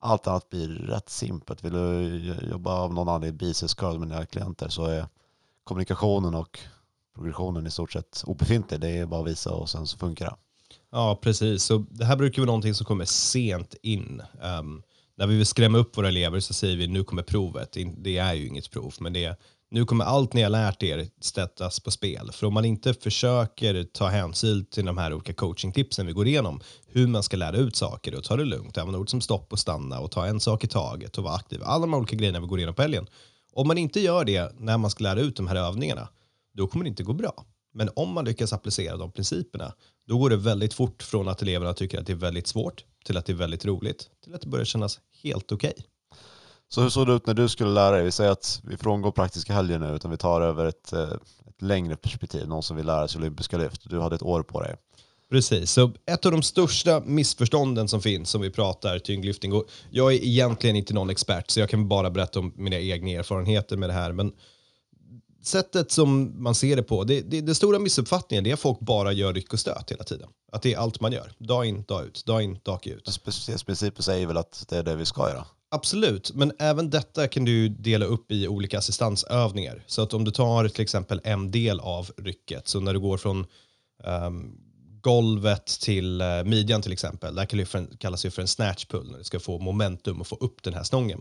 allt 0.00 0.26
annat 0.26 0.50
blir 0.50 0.68
rätt 0.68 1.10
simpelt. 1.10 1.64
Vill 1.64 1.72
du 1.72 2.48
jobba 2.50 2.72
av 2.72 2.94
någon 2.94 3.08
anledning 3.08 3.36
i 3.36 3.38
biceps 3.38 3.80
med 3.80 4.00
dina 4.00 4.26
klienter 4.26 4.68
så 4.68 4.84
är 4.84 5.06
kommunikationen 5.64 6.34
och 6.34 6.60
progressionen 7.18 7.66
i 7.66 7.70
stort 7.70 7.92
sett 7.92 8.22
obefintlig. 8.26 8.80
Det 8.80 8.88
är 8.88 9.06
bara 9.06 9.20
att 9.20 9.26
visa 9.26 9.50
och 9.50 9.68
sen 9.68 9.86
så 9.86 9.98
funkar 9.98 10.24
det. 10.24 10.34
Ja, 10.92 11.18
precis. 11.22 11.62
Så 11.62 11.84
det 11.90 12.04
här 12.04 12.16
brukar 12.16 12.42
vara 12.42 12.46
någonting 12.46 12.74
som 12.74 12.86
kommer 12.86 13.04
sent 13.04 13.74
in. 13.82 14.22
Um, 14.60 14.82
när 15.16 15.26
vi 15.26 15.36
vill 15.36 15.46
skrämma 15.46 15.78
upp 15.78 15.96
våra 15.96 16.08
elever 16.08 16.40
så 16.40 16.54
säger 16.54 16.76
vi 16.76 16.86
nu 16.86 17.04
kommer 17.04 17.22
provet. 17.22 17.76
Det 17.96 18.18
är 18.18 18.34
ju 18.34 18.46
inget 18.46 18.70
prov, 18.70 18.94
men 19.00 19.12
det 19.12 19.24
är, 19.24 19.36
nu 19.70 19.84
kommer 19.84 20.04
allt 20.04 20.32
ni 20.32 20.42
har 20.42 20.50
lärt 20.50 20.82
er 20.82 21.06
sättas 21.20 21.80
på 21.80 21.90
spel. 21.90 22.30
För 22.32 22.46
om 22.46 22.54
man 22.54 22.64
inte 22.64 22.94
försöker 22.94 23.84
ta 23.84 24.06
hänsyn 24.06 24.64
till 24.64 24.84
de 24.84 24.98
här 24.98 25.14
olika 25.14 25.32
coachingtipsen 25.32 26.06
vi 26.06 26.12
går 26.12 26.26
igenom, 26.26 26.60
hur 26.86 27.06
man 27.06 27.22
ska 27.22 27.36
lära 27.36 27.56
ut 27.56 27.76
saker 27.76 28.14
och 28.14 28.24
ta 28.24 28.36
det 28.36 28.44
lugnt, 28.44 28.78
använda 28.78 28.98
ord 28.98 29.10
som 29.10 29.20
stopp 29.20 29.52
och 29.52 29.58
stanna 29.58 30.00
och 30.00 30.10
ta 30.10 30.26
en 30.26 30.40
sak 30.40 30.64
i 30.64 30.68
taget 30.68 31.18
och 31.18 31.24
vara 31.24 31.34
aktiv. 31.34 31.60
Alla 31.64 31.80
de 31.80 31.92
här 31.92 32.00
olika 32.00 32.16
grejerna 32.16 32.40
vi 32.40 32.46
går 32.46 32.58
igenom 32.58 32.74
på 32.74 32.82
helgen. 32.82 33.06
Om 33.52 33.68
man 33.68 33.78
inte 33.78 34.00
gör 34.00 34.24
det 34.24 34.52
när 34.58 34.78
man 34.78 34.90
ska 34.90 35.04
lära 35.04 35.20
ut 35.20 35.36
de 35.36 35.46
här 35.46 35.56
övningarna, 35.56 36.08
då 36.58 36.66
kommer 36.66 36.84
det 36.84 36.88
inte 36.88 37.02
gå 37.02 37.12
bra. 37.12 37.44
Men 37.74 37.90
om 37.96 38.12
man 38.12 38.24
lyckas 38.24 38.52
applicera 38.52 38.96
de 38.96 39.12
principerna, 39.12 39.72
då 40.06 40.18
går 40.18 40.30
det 40.30 40.36
väldigt 40.36 40.74
fort 40.74 41.02
från 41.02 41.28
att 41.28 41.42
eleverna 41.42 41.74
tycker 41.74 42.00
att 42.00 42.06
det 42.06 42.12
är 42.12 42.16
väldigt 42.16 42.46
svårt 42.46 42.84
till 43.04 43.16
att 43.16 43.26
det 43.26 43.32
är 43.32 43.36
väldigt 43.36 43.64
roligt, 43.64 44.10
till 44.24 44.34
att 44.34 44.40
det 44.40 44.48
börjar 44.48 44.64
kännas 44.64 45.00
helt 45.22 45.52
okej. 45.52 45.72
Okay. 45.76 45.84
Så 46.68 46.80
hur 46.80 46.88
såg 46.88 47.06
det 47.06 47.12
ut 47.12 47.26
när 47.26 47.34
du 47.34 47.48
skulle 47.48 47.70
lära 47.70 47.96
dig? 47.96 48.04
Vi 48.04 48.12
säger 48.12 48.30
att 48.30 48.60
vi 48.64 48.76
frångår 48.76 49.10
praktiska 49.10 49.52
helger 49.52 49.78
nu, 49.78 49.94
utan 49.94 50.10
vi 50.10 50.16
tar 50.16 50.40
över 50.40 50.66
ett, 50.66 50.92
eh, 50.92 51.12
ett 51.48 51.62
längre 51.62 51.96
perspektiv, 51.96 52.48
någon 52.48 52.62
som 52.62 52.76
vill 52.76 52.86
lära 52.86 53.08
sig 53.08 53.18
olympiska 53.18 53.58
lyft. 53.58 53.90
Du 53.90 54.00
hade 54.00 54.16
ett 54.16 54.22
år 54.22 54.42
på 54.42 54.62
dig. 54.62 54.76
Precis, 55.30 55.70
så 55.70 55.92
ett 56.06 56.26
av 56.26 56.32
de 56.32 56.42
största 56.42 57.00
missförstånden 57.00 57.88
som 57.88 58.02
finns 58.02 58.30
som 58.30 58.40
vi 58.40 58.50
pratar 58.50 58.98
tyngdlyftning, 58.98 59.52
och 59.52 59.64
jag 59.90 60.14
är 60.14 60.24
egentligen 60.24 60.76
inte 60.76 60.94
någon 60.94 61.10
expert 61.10 61.50
så 61.50 61.60
jag 61.60 61.70
kan 61.70 61.88
bara 61.88 62.10
berätta 62.10 62.38
om 62.38 62.52
mina 62.56 62.76
egna 62.78 63.10
erfarenheter 63.10 63.76
med 63.76 63.88
det 63.88 63.92
här, 63.92 64.12
men 64.12 64.32
sättet 65.42 65.92
som 65.92 66.42
man 66.42 66.54
ser 66.54 66.76
det 66.76 66.82
på, 66.82 67.04
det, 67.04 67.20
det, 67.20 67.40
det 67.40 67.54
stora 67.54 67.78
missuppfattningen 67.78 68.46
är 68.46 68.54
att 68.54 68.60
folk 68.60 68.80
bara 68.80 69.12
gör 69.12 69.32
ryck 69.34 69.52
och 69.52 69.60
stöt 69.60 69.90
hela 69.90 70.04
tiden. 70.04 70.28
Att 70.52 70.62
det 70.62 70.74
är 70.74 70.78
allt 70.78 71.00
man 71.00 71.12
gör, 71.12 71.32
dag 71.38 71.66
in, 71.66 71.82
dag 71.82 72.06
ut, 72.06 72.24
dag 72.26 72.42
in, 72.42 72.58
dag 72.62 72.86
ut. 72.86 73.20
Principen 73.66 74.02
säger 74.02 74.26
väl 74.26 74.36
att 74.36 74.64
det 74.68 74.76
är 74.76 74.82
det 74.82 74.96
vi 74.96 75.04
ska 75.04 75.28
göra? 75.30 75.46
Absolut, 75.70 76.34
men 76.34 76.52
även 76.58 76.90
detta 76.90 77.28
kan 77.28 77.44
du 77.44 77.68
dela 77.68 78.06
upp 78.06 78.32
i 78.32 78.48
olika 78.48 78.78
assistansövningar. 78.78 79.84
Så 79.86 80.02
att 80.02 80.14
om 80.14 80.24
du 80.24 80.30
tar 80.30 80.68
till 80.68 80.82
exempel 80.82 81.20
en 81.24 81.50
del 81.50 81.80
av 81.80 82.10
rycket, 82.16 82.68
så 82.68 82.80
när 82.80 82.92
du 82.92 83.00
går 83.00 83.16
från 83.16 83.46
um, 84.04 84.60
golvet 85.00 85.66
till 85.66 86.22
uh, 86.22 86.44
midjan 86.44 86.82
till 86.82 86.92
exempel, 86.92 87.34
där 87.34 87.46
kan 87.46 87.58
det 87.58 87.98
kallas 87.98 88.22
för 88.22 88.40
en 88.40 88.48
snatch 88.48 88.86
pull, 88.86 89.10
när 89.10 89.18
du 89.18 89.24
ska 89.24 89.40
få 89.40 89.58
momentum 89.58 90.20
och 90.20 90.26
få 90.26 90.36
upp 90.36 90.62
den 90.62 90.74
här 90.74 90.82
stången. 90.82 91.20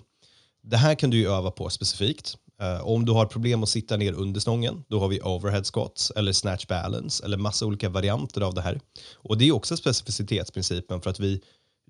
Det 0.64 0.78
här 0.78 0.96
kan 0.96 1.10
du 1.10 1.18
ju 1.18 1.28
öva 1.28 1.52
på 1.52 1.70
specifikt. 1.70 2.38
Uh, 2.62 2.88
om 2.88 3.06
du 3.06 3.12
har 3.12 3.26
problem 3.26 3.64
att 3.64 3.70
sitta 3.70 3.98
ner 3.98 4.14
under 4.14 4.40
stången, 4.40 4.84
då 4.88 5.00
har 5.00 5.08
vi 5.08 5.22
overhead 5.22 5.64
squats 5.64 6.12
eller 6.16 6.32
snatch 6.32 6.68
balance 6.68 7.26
eller 7.26 7.38
massa 7.38 7.66
olika 7.66 7.90
varianter 7.90 8.42
av 8.42 8.54
det 8.54 8.62
här. 8.62 8.80
Och 9.16 9.38
det 9.38 9.48
är 9.48 9.52
också 9.52 9.78
specificitetsprincipen 9.78 11.02
för 11.02 11.10
att 11.10 11.20
vi 11.20 11.42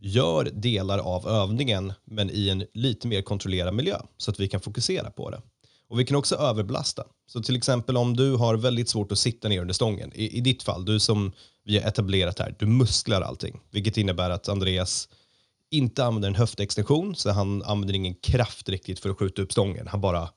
gör 0.02 0.44
delar 0.44 1.00
av 1.00 1.28
övningen 1.28 1.94
men 2.06 2.30
i 2.30 2.50
en 2.50 2.66
lite 2.74 3.08
mer 3.08 3.22
kontrollerad 3.22 3.74
miljö 3.74 3.98
så 4.18 4.32
att 4.32 4.40
vi 4.40 4.48
kan 4.48 4.62
fokusera 4.62 5.12
på 5.12 5.30
det. 5.30 5.42
Och 5.90 6.00
vi 6.00 6.06
kan 6.06 6.18
också 6.18 6.36
överbelasta. 6.36 7.04
Så 7.28 7.42
till 7.42 7.56
exempel 7.56 7.98
om 7.98 8.16
du 8.16 8.36
har 8.36 8.56
väldigt 8.56 8.90
svårt 8.90 9.12
att 9.12 9.20
sitta 9.20 9.48
ner 9.48 9.62
under 9.62 9.74
stången, 9.74 10.12
i, 10.16 10.38
i 10.38 10.42
ditt 10.42 10.64
fall, 10.64 10.86
du 10.86 11.00
som 11.00 11.32
vi 11.64 11.80
har 11.80 11.88
etablerat 11.88 12.40
här, 12.40 12.56
du 12.60 12.66
musklar 12.66 13.22
allting, 13.22 13.60
vilket 13.72 13.98
innebär 13.98 14.30
att 14.30 14.50
Andreas 14.50 15.10
inte 15.72 16.06
använder 16.06 16.30
en 16.30 16.36
höftextension, 16.36 17.16
så 17.16 17.32
han 17.32 17.64
använder 17.64 17.94
ingen 17.94 18.16
kraft 18.16 18.70
riktigt 18.70 19.00
för 19.00 19.10
att 19.10 19.18
skjuta 19.18 19.42
upp 19.42 19.52
stången. 19.52 19.88
Han 19.88 20.02
bara 20.02 20.30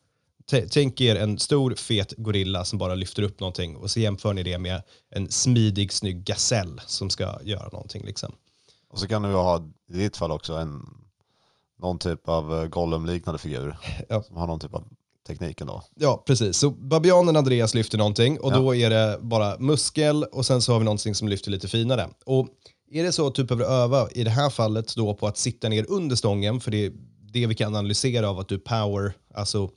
Tänk 0.51 1.01
er 1.01 1.17
en 1.17 1.39
stor 1.39 1.75
fet 1.75 2.13
gorilla 2.17 2.65
som 2.65 2.79
bara 2.79 2.95
lyfter 2.95 3.23
upp 3.23 3.41
någonting 3.41 3.77
och 3.77 3.91
så 3.91 4.01
jämför 4.01 4.35
ni 4.35 4.43
det 4.43 4.59
med 4.59 4.83
en 5.11 5.31
smidig 5.31 5.93
snygg 5.93 6.25
gasell 6.25 6.81
som 6.87 7.11
ska 7.11 7.39
göra 7.43 7.69
någonting. 7.73 8.05
Liksom. 8.05 8.33
Och 8.91 8.99
så 8.99 9.07
kan 9.07 9.23
du 9.23 9.35
ha 9.35 9.69
i 9.93 9.97
ditt 9.97 10.17
fall 10.17 10.31
också 10.31 10.55
en, 10.55 10.83
någon 11.79 11.99
typ 11.99 12.29
av 12.29 12.55
eh, 12.55 12.69
Gollum-liknande 12.69 13.39
figur 13.39 13.77
ja. 14.09 14.23
som 14.23 14.37
har 14.37 14.47
någon 14.47 14.61
typ 14.61 14.75
av 14.75 14.85
teknik 15.27 15.61
ändå. 15.61 15.83
Ja, 15.95 16.23
precis. 16.27 16.57
Så 16.57 16.71
babianen 16.71 17.37
Andreas 17.37 17.75
lyfter 17.75 17.99
någonting 17.99 18.41
och 18.41 18.53
ja. 18.53 18.57
då 18.57 18.75
är 18.75 18.91
det 18.91 19.19
bara 19.21 19.59
muskel 19.59 20.25
och 20.25 20.47
sen 20.47 20.63
så 20.63 20.73
har 20.73 20.79
vi 20.79 20.85
någonting 20.85 21.15
som 21.15 21.29
lyfter 21.29 21.51
lite 21.51 21.69
finare. 21.69 22.09
Och 22.27 22.49
är 22.91 23.03
det 23.03 23.13
så 23.13 23.27
att 23.27 23.35
du 23.35 23.45
behöver 23.45 23.65
öva 23.65 24.11
i 24.11 24.25
det 24.25 24.31
här 24.31 24.51
fallet 24.51 24.97
då 24.97 25.15
på 25.15 25.27
att 25.27 25.37
sitta 25.37 25.69
ner 25.69 25.87
under 25.89 26.17
stången, 26.17 26.61
för 26.61 26.71
det 26.71 26.87
är 26.87 26.93
det 27.33 27.47
vi 27.47 27.55
kan 27.55 27.77
analysera 27.77 28.31
av 28.31 28.39
att 28.39 28.49
du 28.49 28.59
power, 28.59 29.13
alltså 29.35 29.71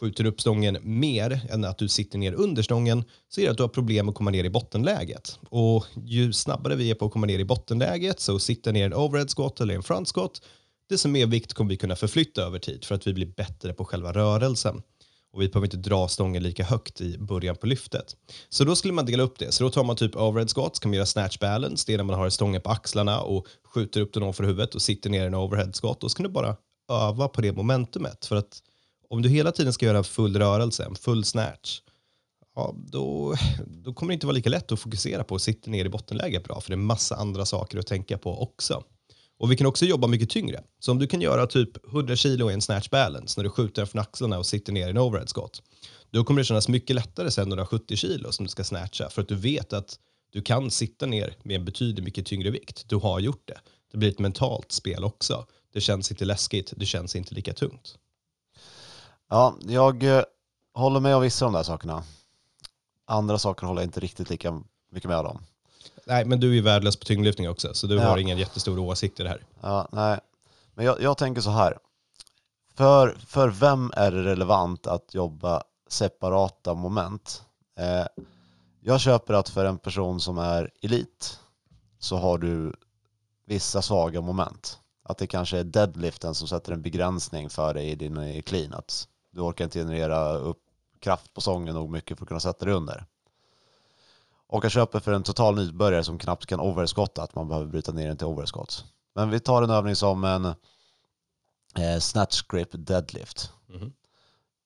skjuter 0.00 0.24
upp 0.24 0.40
stången 0.40 0.78
mer 0.82 1.40
än 1.50 1.64
att 1.64 1.78
du 1.78 1.88
sitter 1.88 2.18
ner 2.18 2.32
under 2.32 2.62
stången 2.62 3.04
så 3.28 3.40
är 3.40 3.44
det 3.44 3.50
att 3.50 3.56
du 3.56 3.62
har 3.62 3.68
problem 3.68 4.08
att 4.08 4.14
komma 4.14 4.30
ner 4.30 4.44
i 4.44 4.50
bottenläget. 4.50 5.38
Och 5.48 5.86
ju 6.04 6.32
snabbare 6.32 6.76
vi 6.76 6.90
är 6.90 6.94
på 6.94 7.06
att 7.06 7.12
komma 7.12 7.26
ner 7.26 7.38
i 7.38 7.44
bottenläget, 7.44 8.20
så 8.20 8.38
sitter 8.38 8.72
ner 8.72 8.80
i 8.80 8.84
en 8.84 8.94
overhead 8.94 9.28
squat 9.28 9.60
eller 9.60 9.74
en 9.74 9.82
front 9.82 10.08
squat, 10.14 10.42
desto 10.88 11.08
mer 11.08 11.26
vikt 11.26 11.52
kommer 11.52 11.70
vi 11.70 11.76
kunna 11.76 11.96
förflytta 11.96 12.42
över 12.42 12.58
tid 12.58 12.84
för 12.84 12.94
att 12.94 13.06
vi 13.06 13.14
blir 13.14 13.26
bättre 13.26 13.72
på 13.72 13.84
själva 13.84 14.12
rörelsen. 14.12 14.82
Och 15.32 15.42
vi 15.42 15.48
behöver 15.48 15.66
inte 15.66 15.76
dra 15.76 16.08
stången 16.08 16.42
lika 16.42 16.64
högt 16.64 17.00
i 17.00 17.18
början 17.18 17.56
på 17.56 17.66
lyftet. 17.66 18.16
Så 18.48 18.64
då 18.64 18.76
skulle 18.76 18.94
man 18.94 19.06
dela 19.06 19.22
upp 19.22 19.38
det. 19.38 19.52
Så 19.52 19.64
då 19.64 19.70
tar 19.70 19.84
man 19.84 19.96
typ 19.96 20.16
overhead 20.16 20.48
så 20.48 20.70
kan 20.70 20.90
man 20.90 20.92
göra 20.92 21.06
snatch 21.06 21.38
balance, 21.38 21.84
det 21.86 21.92
är 21.92 21.96
när 21.96 22.04
man 22.04 22.18
har 22.18 22.30
stången 22.30 22.60
på 22.60 22.70
axlarna 22.70 23.20
och 23.20 23.46
skjuter 23.74 24.00
upp 24.00 24.12
den 24.12 24.22
ovanför 24.22 24.44
huvudet 24.44 24.74
och 24.74 24.82
sitter 24.82 25.10
ner 25.10 25.24
i 25.24 25.26
en 25.26 25.34
overhead 25.34 25.72
squat. 25.72 26.00
Då 26.00 26.08
ska 26.08 26.22
du 26.22 26.28
bara 26.28 26.56
öva 26.92 27.28
på 27.28 27.40
det 27.40 27.52
momentumet. 27.52 28.26
För 28.26 28.36
att 28.36 28.62
om 29.10 29.22
du 29.22 29.28
hela 29.28 29.52
tiden 29.52 29.72
ska 29.72 29.86
göra 29.86 29.98
en 29.98 30.04
full 30.04 30.36
rörelse, 30.36 30.84
en 30.84 30.94
full 30.94 31.24
snatch, 31.24 31.80
ja, 32.54 32.74
då, 32.76 33.34
då 33.66 33.94
kommer 33.94 34.10
det 34.10 34.14
inte 34.14 34.26
vara 34.26 34.34
lika 34.34 34.50
lätt 34.50 34.72
att 34.72 34.80
fokusera 34.80 35.24
på 35.24 35.34
att 35.34 35.42
sitta 35.42 35.70
ner 35.70 35.84
i 35.84 35.88
bottenläge 35.88 36.40
bra, 36.40 36.60
för 36.60 36.70
det 36.70 36.74
är 36.74 36.76
massa 36.76 37.16
andra 37.16 37.46
saker 37.46 37.78
att 37.78 37.86
tänka 37.86 38.18
på 38.18 38.42
också. 38.42 38.84
Och 39.38 39.52
vi 39.52 39.56
kan 39.56 39.66
också 39.66 39.84
jobba 39.84 40.06
mycket 40.06 40.30
tyngre. 40.30 40.62
Så 40.78 40.92
om 40.92 40.98
du 40.98 41.06
kan 41.06 41.20
göra 41.20 41.46
typ 41.46 41.86
100 41.86 42.16
kilo 42.16 42.50
i 42.50 42.54
en 42.54 42.60
snatch 42.60 42.90
balance 42.90 43.40
när 43.40 43.44
du 43.44 43.50
skjuter 43.50 43.84
från 43.84 44.00
axlarna 44.00 44.38
och 44.38 44.46
sitter 44.46 44.72
ner 44.72 44.86
i 44.86 44.90
en 44.90 44.98
overhead 44.98 45.26
skott, 45.26 45.62
då 46.10 46.24
kommer 46.24 46.40
det 46.40 46.44
kännas 46.44 46.68
mycket 46.68 46.96
lättare 46.96 47.30
sen 47.30 47.48
när 47.48 47.56
du 47.56 47.62
har 47.62 47.66
70 47.66 47.96
kilo 47.96 48.32
som 48.32 48.44
du 48.44 48.50
ska 48.50 48.64
snatcha, 48.64 49.10
för 49.10 49.22
att 49.22 49.28
du 49.28 49.34
vet 49.34 49.72
att 49.72 49.98
du 50.32 50.42
kan 50.42 50.70
sitta 50.70 51.06
ner 51.06 51.34
med 51.42 51.56
en 51.56 51.64
betydligt 51.64 52.04
mycket 52.04 52.26
tyngre 52.26 52.50
vikt. 52.50 52.84
Du 52.88 52.96
har 52.96 53.20
gjort 53.20 53.42
det. 53.48 53.58
Det 53.92 53.98
blir 53.98 54.08
ett 54.08 54.18
mentalt 54.18 54.72
spel 54.72 55.04
också. 55.04 55.46
Det 55.72 55.80
känns 55.80 56.10
inte 56.10 56.24
läskigt, 56.24 56.72
det 56.76 56.86
känns 56.86 57.16
inte 57.16 57.34
lika 57.34 57.52
tungt. 57.52 57.96
Ja, 59.32 59.56
jag 59.60 60.02
eh, 60.02 60.22
håller 60.74 61.00
med 61.00 61.16
om 61.16 61.22
vissa 61.22 61.46
av 61.46 61.52
de 61.52 61.58
där 61.58 61.62
sakerna. 61.62 62.02
Andra 63.06 63.38
saker 63.38 63.66
håller 63.66 63.80
jag 63.80 63.86
inte 63.86 64.00
riktigt 64.00 64.30
lika 64.30 64.62
mycket 64.92 65.08
med 65.08 65.18
om. 65.18 65.38
Nej, 66.06 66.24
men 66.24 66.40
du 66.40 66.58
är 66.58 66.62
värdelös 66.62 66.96
på 66.96 67.04
tyngdlyftning 67.04 67.48
också, 67.48 67.74
så 67.74 67.86
du 67.86 67.94
ja. 67.94 68.08
har 68.08 68.18
ingen 68.18 68.38
jättestor 68.38 68.78
åsikt 68.78 69.20
i 69.20 69.22
det 69.22 69.28
här. 69.28 69.44
Ja, 69.60 69.88
nej. 69.92 70.20
Men 70.74 70.84
jag, 70.86 71.02
jag 71.02 71.18
tänker 71.18 71.40
så 71.40 71.50
här. 71.50 71.78
För, 72.74 73.16
för 73.26 73.48
vem 73.48 73.92
är 73.96 74.10
det 74.12 74.22
relevant 74.22 74.86
att 74.86 75.14
jobba 75.14 75.62
separata 75.88 76.74
moment? 76.74 77.42
Eh, 77.78 78.06
jag 78.80 79.00
köper 79.00 79.34
att 79.34 79.48
för 79.48 79.64
en 79.64 79.78
person 79.78 80.20
som 80.20 80.38
är 80.38 80.70
elit 80.82 81.38
så 81.98 82.16
har 82.16 82.38
du 82.38 82.72
vissa 83.46 83.82
svaga 83.82 84.20
moment. 84.20 84.78
Att 85.02 85.18
det 85.18 85.26
kanske 85.26 85.58
är 85.58 85.64
deadliften 85.64 86.34
som 86.34 86.48
sätter 86.48 86.72
en 86.72 86.82
begränsning 86.82 87.50
för 87.50 87.74
dig 87.74 87.90
i 87.90 87.94
din 87.94 88.42
clean. 88.42 88.74
Du 89.30 89.40
orkar 89.40 89.64
inte 89.64 89.78
generera 89.78 90.34
upp 90.34 90.58
kraft 91.00 91.34
på 91.34 91.40
sången 91.40 91.74
nog 91.74 91.90
mycket 91.90 92.18
för 92.18 92.24
att 92.24 92.28
kunna 92.28 92.40
sätta 92.40 92.64
dig 92.64 92.74
under. 92.74 93.06
Och 94.46 94.64
jag 94.64 94.72
köper 94.72 95.00
för 95.00 95.12
en 95.12 95.22
total 95.22 95.56
nybörjare 95.56 96.04
som 96.04 96.18
knappt 96.18 96.46
kan 96.46 96.60
overskotta 96.60 97.22
att 97.22 97.34
man 97.34 97.48
behöver 97.48 97.66
bryta 97.66 97.92
ner 97.92 98.08
den 98.08 98.16
till 98.16 98.26
overskott. 98.26 98.84
Men 99.14 99.30
vi 99.30 99.40
tar 99.40 99.62
en 99.62 99.70
övning 99.70 99.96
som 99.96 100.24
en 100.24 100.44
eh, 100.44 101.98
snatch 102.00 102.42
grip 102.42 102.68
deadlift. 102.72 103.52
Mm. 103.68 103.92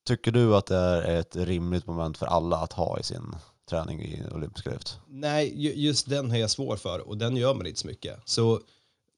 Tycker 0.07 0.33
du 0.33 0.57
att 0.57 0.67
det 0.67 0.77
är 0.77 1.21
ett 1.21 1.37
rimligt 1.37 1.87
moment 1.87 2.19
för 2.19 2.27
alla 2.27 2.57
att 2.57 2.73
ha 2.73 2.99
i 2.99 3.03
sin 3.03 3.37
träning 3.71 4.03
i 4.03 4.23
olympiska 4.33 4.71
lyft? 4.71 4.99
Nej, 5.07 5.83
just 5.87 6.09
den 6.09 6.31
har 6.31 6.39
jag 6.39 6.51
svår 6.51 6.77
för 6.77 7.09
och 7.09 7.19
den 7.19 7.37
gör 7.37 7.55
man 7.55 7.67
inte 7.67 7.81
så 7.81 7.87
mycket. 7.87 8.21
Så 8.25 8.61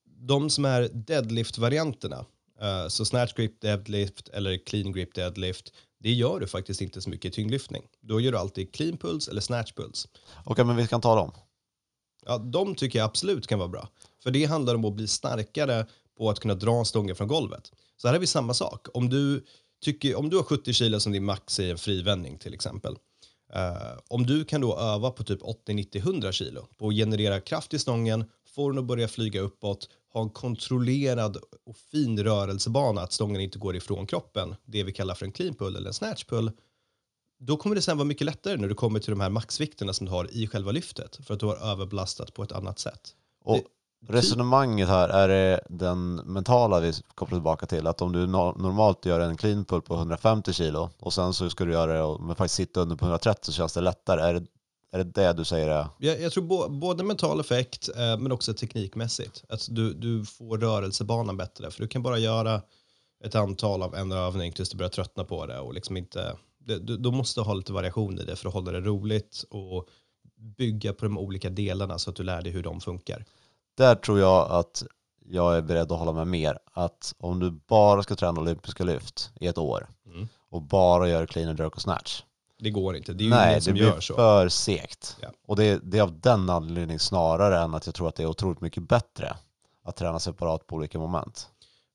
de 0.05 0.51
som 0.51 0.65
är 0.65 0.89
deadlift-varianterna, 0.93 2.25
uh, 2.63 2.89
så 2.89 3.05
snatch 3.05 3.33
grip 3.33 3.61
deadlift 3.61 4.29
eller 4.29 4.67
clean 4.67 4.93
grip 4.93 5.15
deadlift, 5.15 5.73
det 5.99 6.13
gör 6.13 6.41
du 6.41 6.47
faktiskt 6.47 6.81
inte 6.81 7.01
så 7.01 7.11
mycket 7.11 7.33
i 7.33 7.35
tyngdlyftning. 7.35 7.83
Då 8.01 8.21
gör 8.21 8.33
du 8.33 8.39
alltid 8.39 8.75
clean 8.75 8.97
puls 8.97 9.29
eller 9.29 9.41
snatch 9.41 9.73
puls. 9.73 10.09
Okej, 10.15 10.53
okay, 10.53 10.65
men 10.65 10.77
vi 10.77 10.87
kan 10.87 11.01
ta 11.01 11.15
dem. 11.15 11.33
Ja, 12.27 12.39
de 12.39 12.75
tycker 12.75 12.99
jag 12.99 13.07
absolut 13.07 13.47
kan 13.47 13.59
vara 13.59 13.69
bra. 13.69 13.89
För 14.23 14.31
det 14.31 14.45
handlar 14.45 14.75
om 14.75 14.85
att 14.85 14.95
bli 14.95 15.09
starkare 15.09 15.87
på 16.19 16.31
att 16.31 16.41
kunna 16.41 16.55
dra 16.55 16.85
stången 16.85 17.17
från 17.17 17.29
golvet. 17.29 17.73
Så 17.97 18.09
här 18.09 18.15
har 18.15 18.21
vi 18.21 18.27
samma 18.27 18.55
sak. 18.55 18.89
Om 18.95 19.09
du, 19.09 19.45
tycker, 19.81 20.15
om 20.15 20.31
du 20.31 20.37
har 20.37 20.45
70 20.45 20.73
kilo 20.73 21.01
som 21.01 21.13
din 21.13 21.25
max 21.25 21.61
i 21.61 21.71
en 21.71 21.79
frivändning 21.79 22.39
till 22.39 22.55
exempel. 22.55 22.97
Uh, 23.57 23.99
om 24.09 24.27
du 24.27 24.45
kan 24.45 24.61
då 24.61 24.79
öva 24.79 25.11
på 25.11 25.25
typ 25.25 25.43
80, 25.43 25.75
90, 25.75 25.99
100 25.99 26.33
kilo 26.33 26.67
på 26.79 26.89
att 26.89 26.95
generera 26.95 27.41
kraft 27.41 27.75
i 27.75 27.79
stången, 27.79 28.25
få 28.55 28.71
den 28.71 28.79
att 28.79 28.85
börja 28.85 29.09
flyga 29.09 29.41
uppåt, 29.41 29.89
ha 30.17 30.23
en 30.23 30.31
kontrollerad 30.31 31.37
och 31.67 31.77
fin 31.77 32.25
rörelsebana, 32.25 33.01
att 33.01 33.13
stången 33.13 33.41
inte 33.41 33.59
går 33.59 33.77
ifrån 33.77 34.07
kroppen, 34.07 34.55
det 34.65 34.83
vi 34.83 34.93
kallar 34.93 35.15
för 35.15 35.27
en 35.27 35.33
clean 35.33 35.55
pull 35.55 35.77
eller 35.77 35.89
en 35.89 35.95
snatch 35.95 36.25
pull, 36.25 36.51
då 37.39 37.57
kommer 37.57 37.77
det 37.77 37.83
sen 37.83 37.97
vara 37.97 38.07
mycket 38.07 38.25
lättare 38.25 38.57
när 38.57 38.69
du 38.69 38.75
kommer 38.75 39.01
till 39.01 39.11
de 39.11 39.21
här 39.21 39.31
maxvikterna 39.31 39.93
som 39.93 40.07
du 40.07 40.13
har 40.13 40.31
i 40.31 40.47
själva 40.47 40.73
lyftet, 40.73 41.19
för 41.27 41.35
att 41.35 41.41
du 41.41 41.47
har 41.47 41.57
överbelastat 41.57 42.35
på 42.35 42.43
ett 42.43 42.53
annat 42.53 42.79
sätt. 42.79 43.15
Och 43.45 43.57
det, 43.57 44.13
resonemanget 44.13 44.89
här, 44.89 45.09
är 45.09 45.29
det 45.29 45.61
den 45.69 46.15
mentala 46.15 46.81
vi 46.81 46.93
kopplar 47.15 47.39
tillbaka 47.39 47.67
till? 47.67 47.87
Att 47.87 48.03
om 48.03 48.13
du 48.13 48.27
normalt 48.27 49.07
gör 49.07 49.21
en 49.21 49.37
clean 49.37 49.65
pull 49.65 49.83
på 49.83 49.95
150 49.95 50.53
kilo 50.53 50.91
och 50.99 51.13
sen 51.13 51.33
så 51.33 51.51
ska 51.51 51.65
du 51.65 51.73
göra 51.73 52.17
det 52.17 52.25
men 52.25 52.37
faktiskt 52.37 52.55
sitta 52.55 52.81
under 52.81 52.97
på 52.97 53.05
130 53.05 53.45
så 53.45 53.53
känns 53.53 53.73
det 53.73 53.81
lättare. 53.81 54.21
Är 54.21 54.35
det 54.35 54.47
är 54.99 55.05
det 55.05 55.23
det 55.23 55.33
du 55.33 55.45
säger? 55.45 55.69
Är? 55.69 55.87
Jag, 55.99 56.21
jag 56.21 56.33
tror 56.33 56.45
bo, 56.45 56.69
både 56.69 57.05
mental 57.05 57.41
effekt 57.41 57.89
eh, 57.97 58.19
men 58.19 58.33
också 58.33 58.55
teknikmässigt. 58.55 59.45
Att 59.49 59.67
du, 59.71 59.95
du 59.95 60.25
får 60.25 60.59
rörelsebanan 60.59 61.37
bättre. 61.37 61.71
För 61.71 61.83
du 61.83 61.89
kan 61.89 62.03
bara 62.03 62.19
göra 62.19 62.63
ett 63.25 63.35
antal 63.35 63.83
av 63.83 63.95
en 63.95 64.13
övning 64.13 64.53
tills 64.53 64.71
du 64.71 64.77
börjar 64.77 64.91
tröttna 64.91 65.25
på 65.25 65.47
det. 65.47 65.59
Och 65.59 65.75
liksom 65.75 65.97
inte, 65.97 66.37
det, 66.59 66.79
du, 66.79 66.97
du 66.97 67.11
måste 67.11 67.41
ha 67.41 67.55
lite 67.55 67.73
variation 67.73 68.19
i 68.19 68.25
det 68.25 68.37
för 68.37 68.49
att 68.49 68.55
hålla 68.55 68.73
det 68.73 68.81
roligt 68.81 69.45
och 69.51 69.89
bygga 70.37 70.93
på 70.93 71.05
de 71.05 71.19
olika 71.19 71.51
delarna 71.51 71.99
så 71.99 72.11
att 72.11 72.17
du 72.17 72.23
lär 72.23 72.43
dig 72.43 72.53
hur 72.53 72.63
de 72.63 72.81
funkar. 72.81 73.25
Där 73.77 73.95
tror 73.95 74.19
jag 74.19 74.51
att 74.51 74.85
jag 75.29 75.57
är 75.57 75.63
beredd 75.63 75.93
att 75.93 75.99
hålla 75.99 76.13
med 76.13 76.27
mer. 76.27 76.59
Att 76.73 77.15
om 77.19 77.41
du 77.41 77.51
bara 77.51 78.03
ska 78.03 78.17
träna 78.17 78.41
olympiska 78.41 78.85
lyft 78.85 79.31
i 79.41 79.47
ett 79.47 79.59
år 79.59 79.89
mm. 80.07 80.29
och 80.51 80.63
bara 80.63 81.09
gör 81.09 81.27
clean 81.27 81.49
and 81.49 81.59
jerk 81.59 81.75
och 81.75 81.83
snatch 81.83 82.23
det 82.59 82.71
går 82.71 82.97
inte. 82.97 83.13
Det 83.13 83.23
är 83.23 83.25
ju 83.25 83.31
Nej, 83.31 83.51
ingen 83.51 83.63
som 83.63 83.77
gör 83.77 84.01
så. 84.01 84.17
Nej, 84.17 84.25
det 84.25 84.25
blir 84.25 84.25
för 84.25 84.49
segt. 84.49 85.17
Ja. 85.21 85.29
Och 85.47 85.57
det, 85.57 85.81
det 85.83 85.99
är 85.99 86.03
av 86.03 86.21
den 86.21 86.51
anledningen 86.51 87.01
snarare 87.01 87.61
än 87.61 87.75
att 87.75 87.87
jag 87.87 87.95
tror 87.95 88.09
att 88.09 88.15
det 88.15 88.23
är 88.23 88.27
otroligt 88.27 88.61
mycket 88.61 88.89
bättre 88.89 89.37
att 89.85 89.97
träna 89.97 90.21
separat 90.21 90.67
på 90.67 90.77
olika 90.77 90.99
moment. 90.99 91.49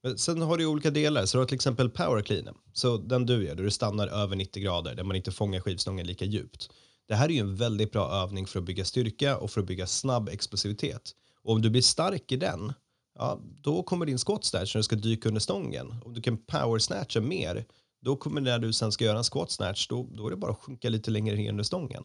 Men 0.03 0.17
sen 0.17 0.41
har 0.41 0.57
du 0.57 0.65
olika 0.65 0.89
delar. 0.89 1.25
Så 1.25 1.37
du 1.37 1.41
har 1.41 1.45
till 1.45 1.55
exempel 1.55 1.89
power 1.89 2.21
clean. 2.21 2.55
Så 2.73 2.97
den 2.97 3.25
du 3.25 3.45
gör, 3.45 3.55
där 3.55 3.63
du 3.63 3.71
stannar 3.71 4.07
över 4.07 4.35
90 4.35 4.63
grader, 4.63 4.95
där 4.95 5.03
man 5.03 5.15
inte 5.15 5.31
fångar 5.31 5.59
skivstången 5.59 6.07
lika 6.07 6.25
djupt. 6.25 6.69
Det 7.07 7.15
här 7.15 7.25
är 7.25 7.33
ju 7.33 7.39
en 7.39 7.55
väldigt 7.55 7.91
bra 7.91 8.11
övning 8.11 8.47
för 8.47 8.59
att 8.59 8.65
bygga 8.65 8.85
styrka 8.85 9.37
och 9.37 9.51
för 9.51 9.61
att 9.61 9.67
bygga 9.67 9.87
snabb 9.87 10.29
explosivitet. 10.29 11.11
Och 11.43 11.53
om 11.53 11.61
du 11.61 11.69
blir 11.69 11.81
stark 11.81 12.31
i 12.31 12.37
den, 12.37 12.73
ja, 13.19 13.39
då 13.61 13.83
kommer 13.83 14.05
din 14.05 14.17
squat 14.17 14.45
snatch 14.45 14.75
när 14.75 14.79
du 14.79 14.83
ska 14.83 14.95
dyka 14.95 15.29
under 15.29 15.41
stången. 15.41 15.95
Om 16.05 16.13
du 16.13 16.21
kan 16.21 16.37
power 16.37 16.79
snatcha 16.79 17.21
mer, 17.21 17.65
då 18.01 18.15
kommer 18.15 18.41
när 18.41 18.59
du 18.59 18.73
sen 18.73 18.91
ska 18.91 19.05
göra 19.05 19.17
en 19.17 19.23
squat 19.23 19.51
snatch, 19.51 19.87
då, 19.87 20.07
då 20.11 20.27
är 20.27 20.31
det 20.31 20.37
bara 20.37 20.51
att 20.51 20.59
sjunka 20.59 20.89
lite 20.89 21.11
längre 21.11 21.35
ner 21.35 21.49
under 21.49 21.63
stången. 21.63 22.03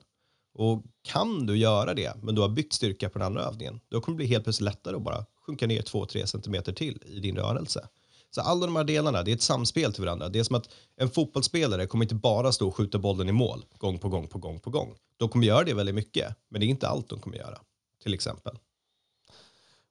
Och 0.54 0.82
kan 1.02 1.46
du 1.46 1.56
göra 1.56 1.94
det, 1.94 2.12
men 2.22 2.34
du 2.34 2.40
har 2.40 2.48
byggt 2.48 2.72
styrka 2.72 3.08
på 3.08 3.18
den 3.18 3.26
andra 3.26 3.42
övningen, 3.42 3.80
då 3.88 4.00
kommer 4.00 4.14
det 4.14 4.16
bli 4.16 4.26
helt 4.26 4.44
plötsligt 4.44 4.64
lättare 4.64 4.96
att 4.96 5.02
bara 5.02 5.26
sjunka 5.46 5.66
ner 5.66 5.82
2-3 5.82 6.26
cm 6.26 6.74
till 6.74 7.02
i 7.06 7.20
din 7.20 7.36
rörelse. 7.36 7.88
Så 8.30 8.40
alla 8.40 8.66
de 8.66 8.76
här 8.76 8.84
delarna, 8.84 9.22
det 9.22 9.30
är 9.30 9.34
ett 9.34 9.42
samspel 9.42 9.92
till 9.92 10.04
varandra. 10.04 10.28
Det 10.28 10.38
är 10.38 10.44
som 10.44 10.56
att 10.56 10.68
en 10.96 11.10
fotbollsspelare 11.10 11.86
kommer 11.86 12.04
inte 12.04 12.14
bara 12.14 12.52
stå 12.52 12.68
och 12.68 12.76
skjuta 12.76 12.98
bollen 12.98 13.28
i 13.28 13.32
mål 13.32 13.64
gång 13.78 13.98
på 13.98 14.08
gång 14.08 14.28
på 14.28 14.38
gång 14.38 14.60
på 14.60 14.70
gång. 14.70 14.94
De 15.16 15.28
kommer 15.28 15.46
göra 15.46 15.64
det 15.64 15.74
väldigt 15.74 15.94
mycket, 15.94 16.36
men 16.48 16.60
det 16.60 16.66
är 16.66 16.68
inte 16.68 16.88
allt 16.88 17.08
de 17.08 17.20
kommer 17.20 17.36
göra, 17.36 17.58
till 18.02 18.14
exempel. 18.14 18.58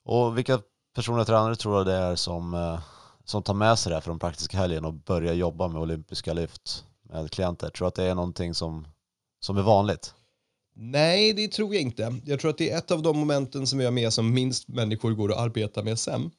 Och 0.04 0.38
vilka 0.38 0.62
personliga 0.96 1.26
tränare 1.26 1.56
tror 1.56 1.78
du 1.78 1.84
det 1.92 1.98
är 1.98 2.16
som 2.16 2.54
eh, 2.54 2.80
som 3.26 3.44
tar 3.44 3.54
med 3.54 3.80
sig 3.80 3.90
det 3.90 3.96
här 3.96 4.02
från 4.02 4.20
praktiska 4.20 4.58
helgen 4.58 4.86
och 4.86 4.94
börjar 4.94 5.34
jobba 5.34 5.68
med 5.68 5.82
olympiska 5.82 6.34
lyft 6.34 6.86
med 7.10 7.32
klienter? 7.32 7.70
Tror 7.70 7.86
du 7.86 7.88
att 7.88 7.96
det 7.96 8.04
är 8.04 8.16
någonting 8.16 8.54
som, 8.54 8.88
som 9.40 9.58
är 9.58 9.62
vanligt? 9.62 10.14
Nej, 10.76 11.34
det 11.34 11.48
tror 11.48 11.74
jag 11.74 11.82
inte. 11.82 12.16
Jag 12.26 12.40
tror 12.40 12.52
att 12.52 12.58
det 12.58 12.72
är 12.72 12.78
ett 12.78 12.92
av 12.92 13.02
de 13.02 13.18
momenten 13.18 13.68
som 13.68 13.80
jag 13.80 13.88
är 13.88 13.92
med 13.92 14.14
som 14.14 14.34
minst 14.34 14.68
människor 14.68 15.12
går 15.12 15.32
att 15.32 15.38
arbeta 15.38 15.84
med 15.84 16.00
sen. 16.00 16.32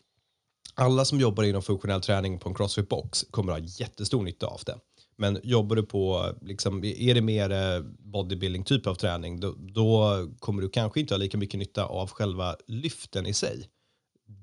Alla 0.75 1.05
som 1.05 1.21
jobbar 1.21 1.45
inom 1.45 1.63
funktionell 1.63 2.01
träning 2.01 2.39
på 2.39 2.49
en 2.49 2.55
crossfit 2.55 2.89
box 2.89 3.25
kommer 3.31 3.53
att 3.53 3.59
ha 3.59 3.67
jättestor 3.69 4.23
nytta 4.23 4.47
av 4.47 4.61
det. 4.67 4.79
Men 5.19 5.41
jobbar 5.43 5.77
du 5.77 5.83
på, 5.83 6.33
liksom, 6.41 6.85
är 6.85 7.15
det 7.15 7.21
mer 7.21 7.51
eh, 7.51 7.83
bodybuilding 7.99 8.65
typ 8.65 8.87
av 8.87 8.95
träning, 8.95 9.41
då, 9.41 9.55
då, 9.59 10.27
kommer 10.39 10.63
du 10.63 10.69
kanske 10.69 11.01
inte 11.01 11.15
ha 11.15 11.19
lika 11.19 11.39
mycket 11.39 11.59
nytta 11.59 11.85
av 11.85 12.11
själva 12.11 12.57
lyften 12.67 13.27
i 13.27 13.33
sig. 13.33 13.67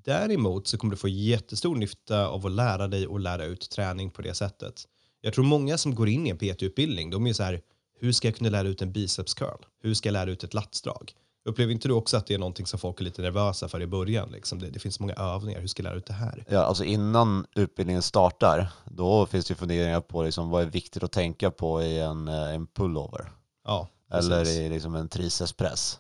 Däremot 0.04 0.68
så 0.68 0.78
kommer 0.78 0.92
du 0.92 0.98
få 0.98 1.08
jättestor 1.08 1.76
nytta 1.76 2.28
av 2.28 2.46
att 2.46 2.52
lära 2.52 2.88
dig 2.88 3.08
och 3.08 3.20
lära 3.20 3.46
ut 3.46 3.70
träning 3.70 4.10
på 4.10 4.22
det 4.22 4.34
sättet. 4.34 4.88
Jag 5.22 5.34
tror 5.34 5.46
många 5.46 5.78
som 5.78 5.96
går 5.96 6.10
in 6.10 6.28
i 6.28 6.30
en 6.30 6.38
PT-utbildning, 6.38 7.10
de 7.10 7.28
är 7.28 7.34
så 7.34 7.44
här, 7.44 7.62
hur 8.00 8.12
ska 8.12 8.28
jag 8.28 8.36
kunna 8.36 8.50
lära 8.50 8.68
ut 8.68 8.82
en 8.82 8.92
biceps 8.92 9.34
curl? 9.34 9.58
Hur 9.82 9.94
ska 9.94 10.10
jag 10.10 10.14
lära 10.14 10.32
ut 10.32 10.44
ett 10.44 10.54
latsdrag? 10.54 11.14
Upplever 11.46 11.74
inte 11.74 11.88
du 11.88 11.94
också 11.94 12.18
att 12.18 12.28
det 12.28 12.34
är 12.34 12.38
någonting 12.38 12.66
som 12.66 12.80
folk 12.80 13.00
är 13.00 13.04
lite 13.04 13.22
nervösa 13.22 13.70
för 13.70 13.82
i 13.82 13.88
början? 13.88 14.32
Liksom 14.32 14.60
det, 14.60 14.70
det, 14.70 14.80
finns 14.80 15.00
många 15.00 15.14
övningar, 15.14 15.60
hur 15.60 15.68
ska 15.68 15.84
jag 15.84 15.90
lära 15.90 15.98
ut 15.98 16.06
det 16.06 16.14
här? 16.14 16.46
Ja, 16.50 16.60
alltså 16.60 16.84
innan 16.84 17.46
utbildningen 17.56 18.02
startar, 18.02 18.72
då 18.86 19.26
finns 19.26 19.46
det 19.46 19.56
funderingar 19.56 20.02
på 20.02 20.24
liksom 20.24 20.50
vad 20.50 20.62
är 20.62 20.68
viktigt 20.68 21.04
att 21.04 21.12
tänka 21.12 21.52
på 21.52 21.84
i 21.84 22.00
en, 22.00 22.28
eh, 22.28 22.54
en 22.54 22.68
pullover. 22.68 23.32
Ja, 23.66 23.88
Eller 24.12 24.50
i 24.50 24.70
liksom 24.70 24.96
en 24.96 25.10
tricepspress. 25.10 26.00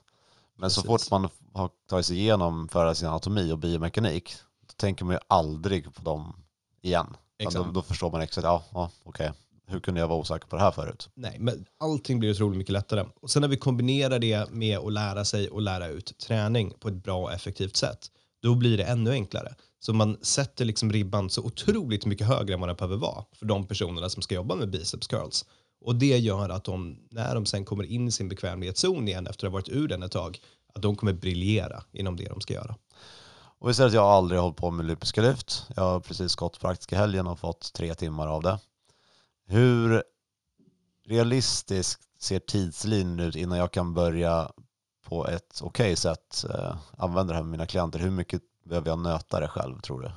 Men 0.55 0.69
Precis. 0.69 0.83
så 0.83 0.87
fort 0.87 1.11
man 1.11 1.29
har 1.53 1.69
tagit 1.89 2.05
sig 2.05 2.19
igenom 2.19 2.67
för 2.69 2.93
sin 2.93 3.07
anatomi 3.07 3.51
och 3.51 3.59
biomekanik, 3.59 4.35
då 4.67 4.73
tänker 4.77 5.05
man 5.05 5.15
ju 5.15 5.19
aldrig 5.27 5.93
på 5.93 6.01
dem 6.01 6.35
igen. 6.81 7.07
Då, 7.53 7.63
då, 7.63 7.81
förstår 7.81 8.11
man 8.11 8.21
exakt, 8.21 8.45
ja, 8.45 8.63
ja 8.73 8.91
okej, 9.03 9.29
okay. 9.29 9.39
hur 9.67 9.79
kunde 9.79 9.99
jag 9.99 10.07
vara 10.07 10.19
osäker 10.19 10.47
på 10.47 10.55
det 10.55 10.61
här 10.61 10.71
förut? 10.71 11.09
Nej, 11.13 11.37
men 11.39 11.65
allting 11.79 12.19
blir 12.19 12.31
otroligt 12.31 12.57
mycket 12.57 12.73
lättare. 12.73 13.05
Och 13.21 13.29
sen 13.29 13.41
när 13.41 13.49
vi 13.49 13.57
kombinerar 13.57 14.19
det 14.19 14.51
med 14.51 14.77
att 14.77 14.93
lära 14.93 15.25
sig 15.25 15.49
och 15.49 15.61
lära 15.61 15.87
ut 15.87 16.17
träning 16.17 16.73
på 16.79 16.87
ett 16.87 17.03
bra 17.03 17.23
och 17.23 17.33
effektivt 17.33 17.75
sätt, 17.75 18.07
då 18.41 18.55
blir 18.55 18.77
det 18.77 18.83
ännu 18.83 19.11
enklare. 19.11 19.55
Så 19.79 19.93
man 19.93 20.17
sätter 20.21 20.65
liksom 20.65 20.91
ribban 20.91 21.29
så 21.29 21.41
otroligt 21.41 22.05
mycket 22.05 22.27
högre 22.27 22.53
än 22.53 22.59
vad 22.59 22.69
den 22.69 22.75
behöver 22.75 22.97
vara 22.97 23.25
för 23.33 23.45
de 23.45 23.67
personerna 23.67 24.09
som 24.09 24.21
ska 24.21 24.35
jobba 24.35 24.55
med 24.55 24.69
biceps 24.69 25.07
curls. 25.07 25.45
Och 25.81 25.95
det 25.95 26.17
gör 26.17 26.49
att 26.49 26.63
de, 26.63 26.97
när 27.09 27.35
de 27.35 27.45
sen 27.45 27.65
kommer 27.65 27.83
in 27.83 28.07
i 28.07 28.11
sin 28.11 28.29
bekvämlighetszon 28.29 29.07
igen 29.07 29.27
efter 29.27 29.47
att 29.47 29.51
ha 29.51 29.57
varit 29.57 29.69
ur 29.69 29.87
den 29.87 30.03
ett 30.03 30.11
tag, 30.11 30.39
att 30.75 30.81
de 30.81 30.95
kommer 30.95 31.13
briljera 31.13 31.83
inom 31.91 32.15
det 32.15 32.29
de 32.29 32.41
ska 32.41 32.53
göra. 32.53 32.75
Och 33.63 33.69
vi 33.69 33.73
säger 33.73 33.87
att 33.87 33.93
jag 33.93 34.05
aldrig 34.05 34.41
hållit 34.41 34.57
på 34.57 34.71
med 34.71 34.83
olympiska 34.83 35.21
lyft. 35.21 35.67
Jag 35.75 35.83
har 35.83 35.99
precis 35.99 36.35
gått 36.35 36.59
praktiska 36.59 36.97
helgen 36.97 37.27
och 37.27 37.39
fått 37.39 37.73
tre 37.73 37.93
timmar 37.93 38.27
av 38.27 38.41
det. 38.41 38.59
Hur 39.45 40.03
realistiskt 41.05 42.01
ser 42.19 42.39
tidslinjen 42.39 43.19
ut 43.19 43.35
innan 43.35 43.57
jag 43.57 43.71
kan 43.71 43.93
börja 43.93 44.51
på 45.05 45.27
ett 45.27 45.59
okej 45.61 45.83
okay 45.83 45.95
sätt 45.95 46.45
eh, 46.49 46.75
använda 46.97 47.33
det 47.33 47.37
här 47.37 47.43
med 47.43 47.51
mina 47.51 47.65
klienter? 47.65 47.99
Hur 47.99 48.11
mycket 48.11 48.41
behöver 48.65 48.89
jag 48.89 48.99
nöta 48.99 49.39
det 49.39 49.47
själv 49.47 49.79
tror 49.79 50.01
du? 50.01 50.11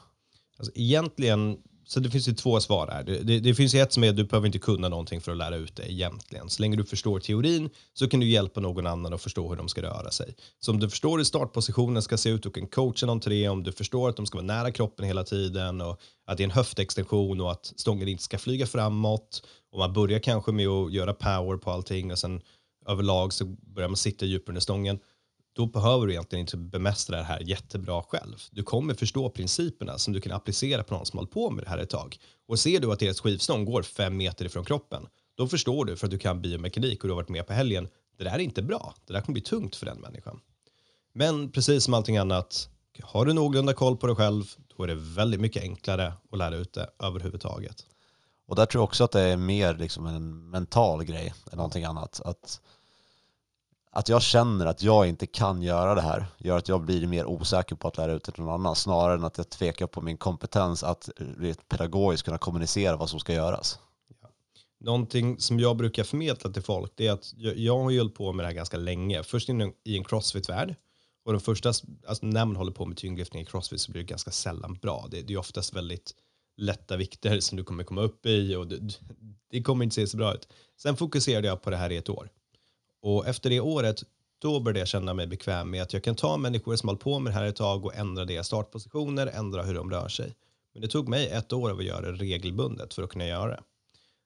Alltså, 0.59 0.73
egentligen 0.75 1.63
så 1.89 2.01
det 2.01 2.11
finns 2.11 2.29
ju 2.29 2.33
två 2.33 2.61
svar 2.61 2.89
här. 2.93 3.03
Det, 3.03 3.19
det, 3.19 3.41
det, 3.41 3.55
finns 3.55 3.75
ju 3.75 3.81
ett 3.81 3.93
som 3.93 4.05
är 4.05 4.11
att 4.11 4.17
du 4.17 4.25
behöver 4.25 4.47
inte 4.47 4.59
kunna 4.59 4.89
någonting 4.89 5.21
för 5.21 5.33
att 5.33 5.39
lära 5.39 5.57
ut 5.57 5.77
det 5.77 5.93
egentligen. 5.93 6.51
Så 6.51 6.63
länge 6.63 6.77
du 6.77 6.85
förstår 6.85 7.21
teorin 7.21 7.71
så 7.95 8.09
kan 8.09 8.21
du 8.21 8.27
hjälpa 8.27 8.61
någon 8.61 8.87
annan 8.87 9.15
att 9.15 9.23
förstå 9.23 9.49
hur 9.49 9.57
de 9.57 9.69
ska 9.69 9.83
röra 9.83 10.11
sig. 10.11 10.35
Så 10.61 10.73
om 10.73 10.81
du 10.81 10.91
förstår 10.91 11.19
hur 11.19 11.25
startpositionen 11.25 12.03
ska 12.03 12.17
se 12.17 12.31
ut, 12.31 12.43
du 12.43 12.51
kan 12.51 12.67
coacha 12.67 13.07
någon 13.07 13.21
till 13.21 13.31
det. 13.31 13.49
Om 13.49 13.63
du 13.63 13.73
förstår 13.73 14.09
att 14.09 14.17
de 14.17 14.27
ska 14.27 14.39
vara 14.39 14.47
nära 14.47 14.73
kroppen 14.73 15.07
hela 15.07 15.25
tiden 15.25 15.81
och 15.81 16.01
att 16.27 16.37
det 16.37 16.43
är 16.43 16.45
en 16.45 16.51
höftextension 16.51 17.41
och 17.41 17.53
att 17.53 17.73
stången 17.77 18.09
inte 18.09 18.23
ska 18.23 18.39
flyga 18.39 18.67
framåt. 18.67 19.43
Och 19.73 19.79
man 19.79 19.93
börjar 19.93 20.19
kanske 20.19 20.53
med 20.53 20.69
att 20.69 20.93
göra 20.93 21.15
power 21.15 21.57
på 21.57 21.71
allting 21.71 22.13
och 22.13 22.19
sen 22.19 22.41
överlag 22.89 23.33
så 23.33 23.45
börjar 23.45 23.89
man 23.89 23.97
sitta 23.97 24.27
djupare 24.27 24.51
under 24.51 24.61
stången 24.61 24.99
då 25.57 25.67
behöver 25.67 26.07
du 26.07 26.13
egentligen 26.13 26.41
inte 26.41 26.57
bemästra 26.57 27.17
det 27.17 27.23
här 27.23 27.41
jättebra 27.41 28.03
själv. 28.03 28.37
Du 28.51 28.63
kommer 28.63 28.95
förstå 28.95 29.31
principerna 29.31 29.99
som 29.99 30.13
du 30.13 30.21
kan 30.21 30.33
applicera 30.33 30.83
på 30.83 30.95
någon 30.95 31.07
som 31.07 31.19
hållit 31.19 31.31
på 31.31 31.51
med 31.51 31.65
det 31.65 31.71
här 31.71 31.79
ett 31.79 31.91
tag. 31.91 32.19
Och 32.49 32.59
ser 32.59 32.81
du 32.81 32.93
att 32.93 32.99
deras 32.99 33.21
skivstång 33.21 33.65
går 33.65 33.83
fem 33.83 34.17
meter 34.17 34.45
ifrån 34.45 34.65
kroppen, 34.65 35.07
då 35.37 35.49
förstår 35.49 35.85
du 35.85 35.97
för 35.97 36.07
att 36.07 36.11
du 36.11 36.19
kan 36.19 36.43
biomekanik 36.43 37.03
och 37.03 37.09
du 37.09 37.13
har 37.13 37.17
varit 37.17 37.29
med 37.29 37.47
på 37.47 37.53
helgen. 37.53 37.89
Det 38.19 38.25
där 38.25 38.31
är 38.31 38.39
inte 38.39 38.63
bra. 38.63 38.95
Det 39.07 39.13
där 39.13 39.21
kommer 39.21 39.33
bli 39.33 39.43
tungt 39.43 39.77
för 39.77 39.87
den 39.87 40.01
människan. 40.01 40.41
Men 41.13 41.51
precis 41.51 41.85
som 41.85 41.95
allting 41.95 42.17
annat, 42.17 42.69
har 43.03 43.27
du 43.27 43.33
någorlunda 43.33 43.75
koll 43.75 43.97
på 43.97 44.07
dig 44.07 44.17
själv, 44.17 44.45
då 44.77 44.83
är 44.83 44.87
det 44.87 44.95
väldigt 44.95 45.41
mycket 45.41 45.63
enklare 45.63 46.13
att 46.33 46.39
lära 46.39 46.57
ut 46.57 46.73
det 46.73 46.91
överhuvudtaget. 46.99 47.87
Och 48.49 48.57
där 48.57 48.67
tror 48.67 48.81
jag 48.81 48.85
också 48.85 49.05
att 49.05 49.13
det 49.13 49.21
är 49.21 49.37
mer 49.37 49.75
liksom 49.75 50.07
en 50.07 50.51
mental 50.51 51.05
grej 51.05 51.35
än 51.53 51.57
någonting 51.57 51.85
annat. 51.85 52.21
Att 52.25 52.61
att 53.97 54.09
jag 54.09 54.23
känner 54.23 54.67
att 54.67 54.83
jag 54.83 55.09
inte 55.09 55.27
kan 55.27 55.63
göra 55.63 55.95
det 55.95 56.01
här 56.01 56.27
gör 56.39 56.59
att 56.59 56.69
jag 56.69 56.81
blir 56.81 57.07
mer 57.07 57.27
osäker 57.27 57.77
på 57.77 57.89
att 57.89 57.97
lära 57.97 58.13
ut 58.13 58.25
det 58.25 58.33
till 58.33 58.43
någon 58.43 58.55
annan 58.55 58.77
snarare 58.77 59.15
än 59.15 59.25
att 59.25 59.39
jag 59.39 59.51
tvekar 59.51 59.87
på 59.87 60.01
min 60.01 60.17
kompetens 60.17 60.83
att 60.83 61.11
rent 61.39 61.69
pedagogiskt 61.69 62.25
kunna 62.25 62.39
kommunicera 62.39 62.97
vad 62.97 63.11
som 63.11 63.21
ska 63.21 63.35
göras. 63.35 63.79
Ja. 64.23 64.29
Någonting 64.81 65.41
som 65.41 65.61
jag 65.61 65.77
brukar 65.77 66.05
förmedla 66.05 66.53
till 66.53 66.63
folk 66.63 66.93
det 66.95 67.07
är 67.07 67.13
att 67.13 67.33
jag, 67.37 67.59
jag 67.59 67.79
har 67.79 67.99
hållit 67.99 68.15
på 68.15 68.33
med 68.33 68.45
det 68.45 68.47
här 68.47 68.55
ganska 68.55 68.77
länge. 68.77 69.23
Först 69.23 69.49
in 69.49 69.73
i 69.85 69.97
en 69.97 70.05
crossfit-värld 70.05 70.75
och 71.25 71.33
den 71.33 71.41
första, 71.41 71.69
alltså 71.69 72.27
när 72.27 72.45
man 72.45 72.57
håller 72.57 72.73
på 72.73 72.87
med 72.87 72.97
tyngdlyftning 72.97 73.43
i 73.43 73.47
crossfit 73.47 73.81
så 73.81 73.93
blir 73.93 74.03
det 74.03 74.09
ganska 74.09 74.31
sällan 74.31 74.75
bra. 74.83 75.07
Det, 75.11 75.23
det 75.23 75.35
är 75.35 75.39
oftast 75.39 75.75
väldigt 75.75 76.15
lätta 76.57 76.97
vikter 76.97 77.41
som 77.41 77.57
du 77.57 77.65
kommer 77.65 77.85
komma 77.85 78.03
upp 78.03 78.27
i 78.27 78.55
och 78.55 78.67
det, 78.67 78.79
det 79.51 79.63
kommer 79.63 79.85
inte 79.85 79.95
se 79.95 80.07
så 80.07 80.17
bra 80.17 80.35
ut. 80.35 80.49
Sen 80.83 80.97
fokuserade 80.97 81.49
jag 81.49 81.63
på 81.63 81.71
det 81.71 81.77
här 81.77 81.93
i 81.93 81.97
ett 81.97 82.09
år 82.09 82.29
och 83.03 83.27
efter 83.27 83.51
det 83.51 83.61
året, 83.61 84.03
då 84.39 84.61
började 84.61 84.79
jag 84.79 84.89
känna 84.89 85.15
mig 85.15 85.27
bekväm 85.27 85.71
med 85.71 85.83
att 85.83 85.93
jag 85.93 86.05
kan 86.05 86.15
ta 86.15 86.37
människor 86.37 86.77
som 86.77 86.89
håller 86.89 87.01
på 87.01 87.19
med 87.19 87.33
det 87.33 87.39
här 87.39 87.45
ett 87.45 87.57
tag 87.57 87.85
och 87.85 87.95
ändra 87.95 88.25
deras 88.25 88.47
startpositioner, 88.47 89.27
ändra 89.27 89.63
hur 89.63 89.75
de 89.75 89.91
rör 89.91 90.09
sig. 90.09 90.35
Men 90.73 90.83
det 90.83 90.89
tog 90.89 91.09
mig 91.09 91.29
ett 91.29 91.53
år 91.53 91.71
att 91.71 91.85
göra 91.85 92.11
det 92.11 92.13
regelbundet 92.13 92.95
för 92.95 93.03
att 93.03 93.11
kunna 93.11 93.27
göra 93.27 93.51
det. 93.51 93.63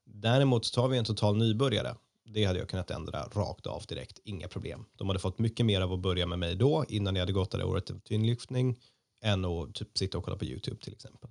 Däremot 0.04 0.72
tar 0.72 0.88
vi 0.88 0.98
en 0.98 1.04
total 1.04 1.36
nybörjare. 1.36 1.94
Det 2.24 2.44
hade 2.44 2.58
jag 2.58 2.68
kunnat 2.68 2.90
ändra 2.90 3.22
rakt 3.22 3.66
av 3.66 3.82
direkt, 3.88 4.18
inga 4.24 4.48
problem. 4.48 4.84
De 4.96 5.08
hade 5.08 5.20
fått 5.20 5.38
mycket 5.38 5.66
mer 5.66 5.80
av 5.80 5.92
att 5.92 6.00
börja 6.00 6.26
med 6.26 6.38
mig 6.38 6.54
då, 6.54 6.84
innan 6.88 7.16
jag 7.16 7.22
hade 7.22 7.32
gått 7.32 7.50
det 7.50 7.64
året 7.64 7.86
till 7.86 8.00
tyngdlyftning, 8.00 8.78
än 9.24 9.44
att 9.44 9.74
typ 9.74 9.98
sitta 9.98 10.18
och 10.18 10.24
kolla 10.24 10.36
på 10.36 10.44
YouTube 10.44 10.82
till 10.82 10.92
exempel. 10.92 11.30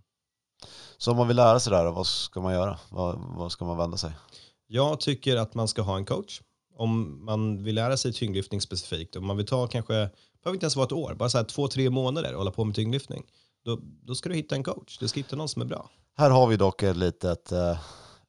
Så 0.97 1.11
om 1.11 1.17
man 1.17 1.27
vill 1.27 1.37
lära 1.37 1.59
sig 1.59 1.71
det 1.71 1.77
här, 1.77 1.91
vad 1.91 2.07
ska 2.07 2.41
man 2.41 2.53
göra? 2.53 2.79
Vad, 2.89 3.19
vad 3.19 3.51
ska 3.51 3.65
man 3.65 3.77
vända 3.77 3.97
sig? 3.97 4.11
Jag 4.67 4.99
tycker 4.99 5.37
att 5.37 5.53
man 5.53 5.67
ska 5.67 5.81
ha 5.81 5.97
en 5.97 6.05
coach 6.05 6.41
om 6.79 7.25
man 7.25 7.63
vill 7.63 7.75
lära 7.75 7.97
sig 7.97 8.13
tyngdlyftning 8.13 8.61
specifikt, 8.61 9.15
om 9.15 9.25
man 9.25 9.37
vill 9.37 9.45
ta 9.45 9.67
kanske, 9.67 9.93
det 9.93 10.11
behöver 10.43 10.55
inte 10.55 10.63
ens 10.63 10.75
vara 10.75 10.85
ett 10.85 10.91
år, 10.91 11.13
bara 11.13 11.29
så 11.29 11.37
här 11.37 11.45
två, 11.45 11.67
tre 11.67 11.89
månader 11.89 12.31
och 12.33 12.37
hålla 12.37 12.51
på 12.51 12.63
med 12.63 12.75
tyngdlyftning, 12.75 13.25
då, 13.65 13.79
då 13.81 14.15
ska 14.15 14.29
du 14.29 14.35
hitta 14.35 14.55
en 14.55 14.63
coach. 14.63 14.97
Du 14.97 15.07
ska 15.07 15.19
hitta 15.19 15.35
någon 15.35 15.49
som 15.49 15.61
är 15.61 15.65
bra. 15.65 15.89
Här 16.17 16.29
har 16.29 16.47
vi 16.47 16.57
dock 16.57 16.83
ett 16.83 16.97
litet, 16.97 17.51
eh, 17.51 17.79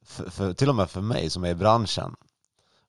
för, 0.05 0.29
för, 0.29 0.53
till 0.53 0.69
och 0.69 0.75
med 0.75 0.89
för 0.89 1.01
mig 1.01 1.29
som 1.29 1.43
är 1.43 1.49
i 1.49 1.55
branschen, 1.55 2.15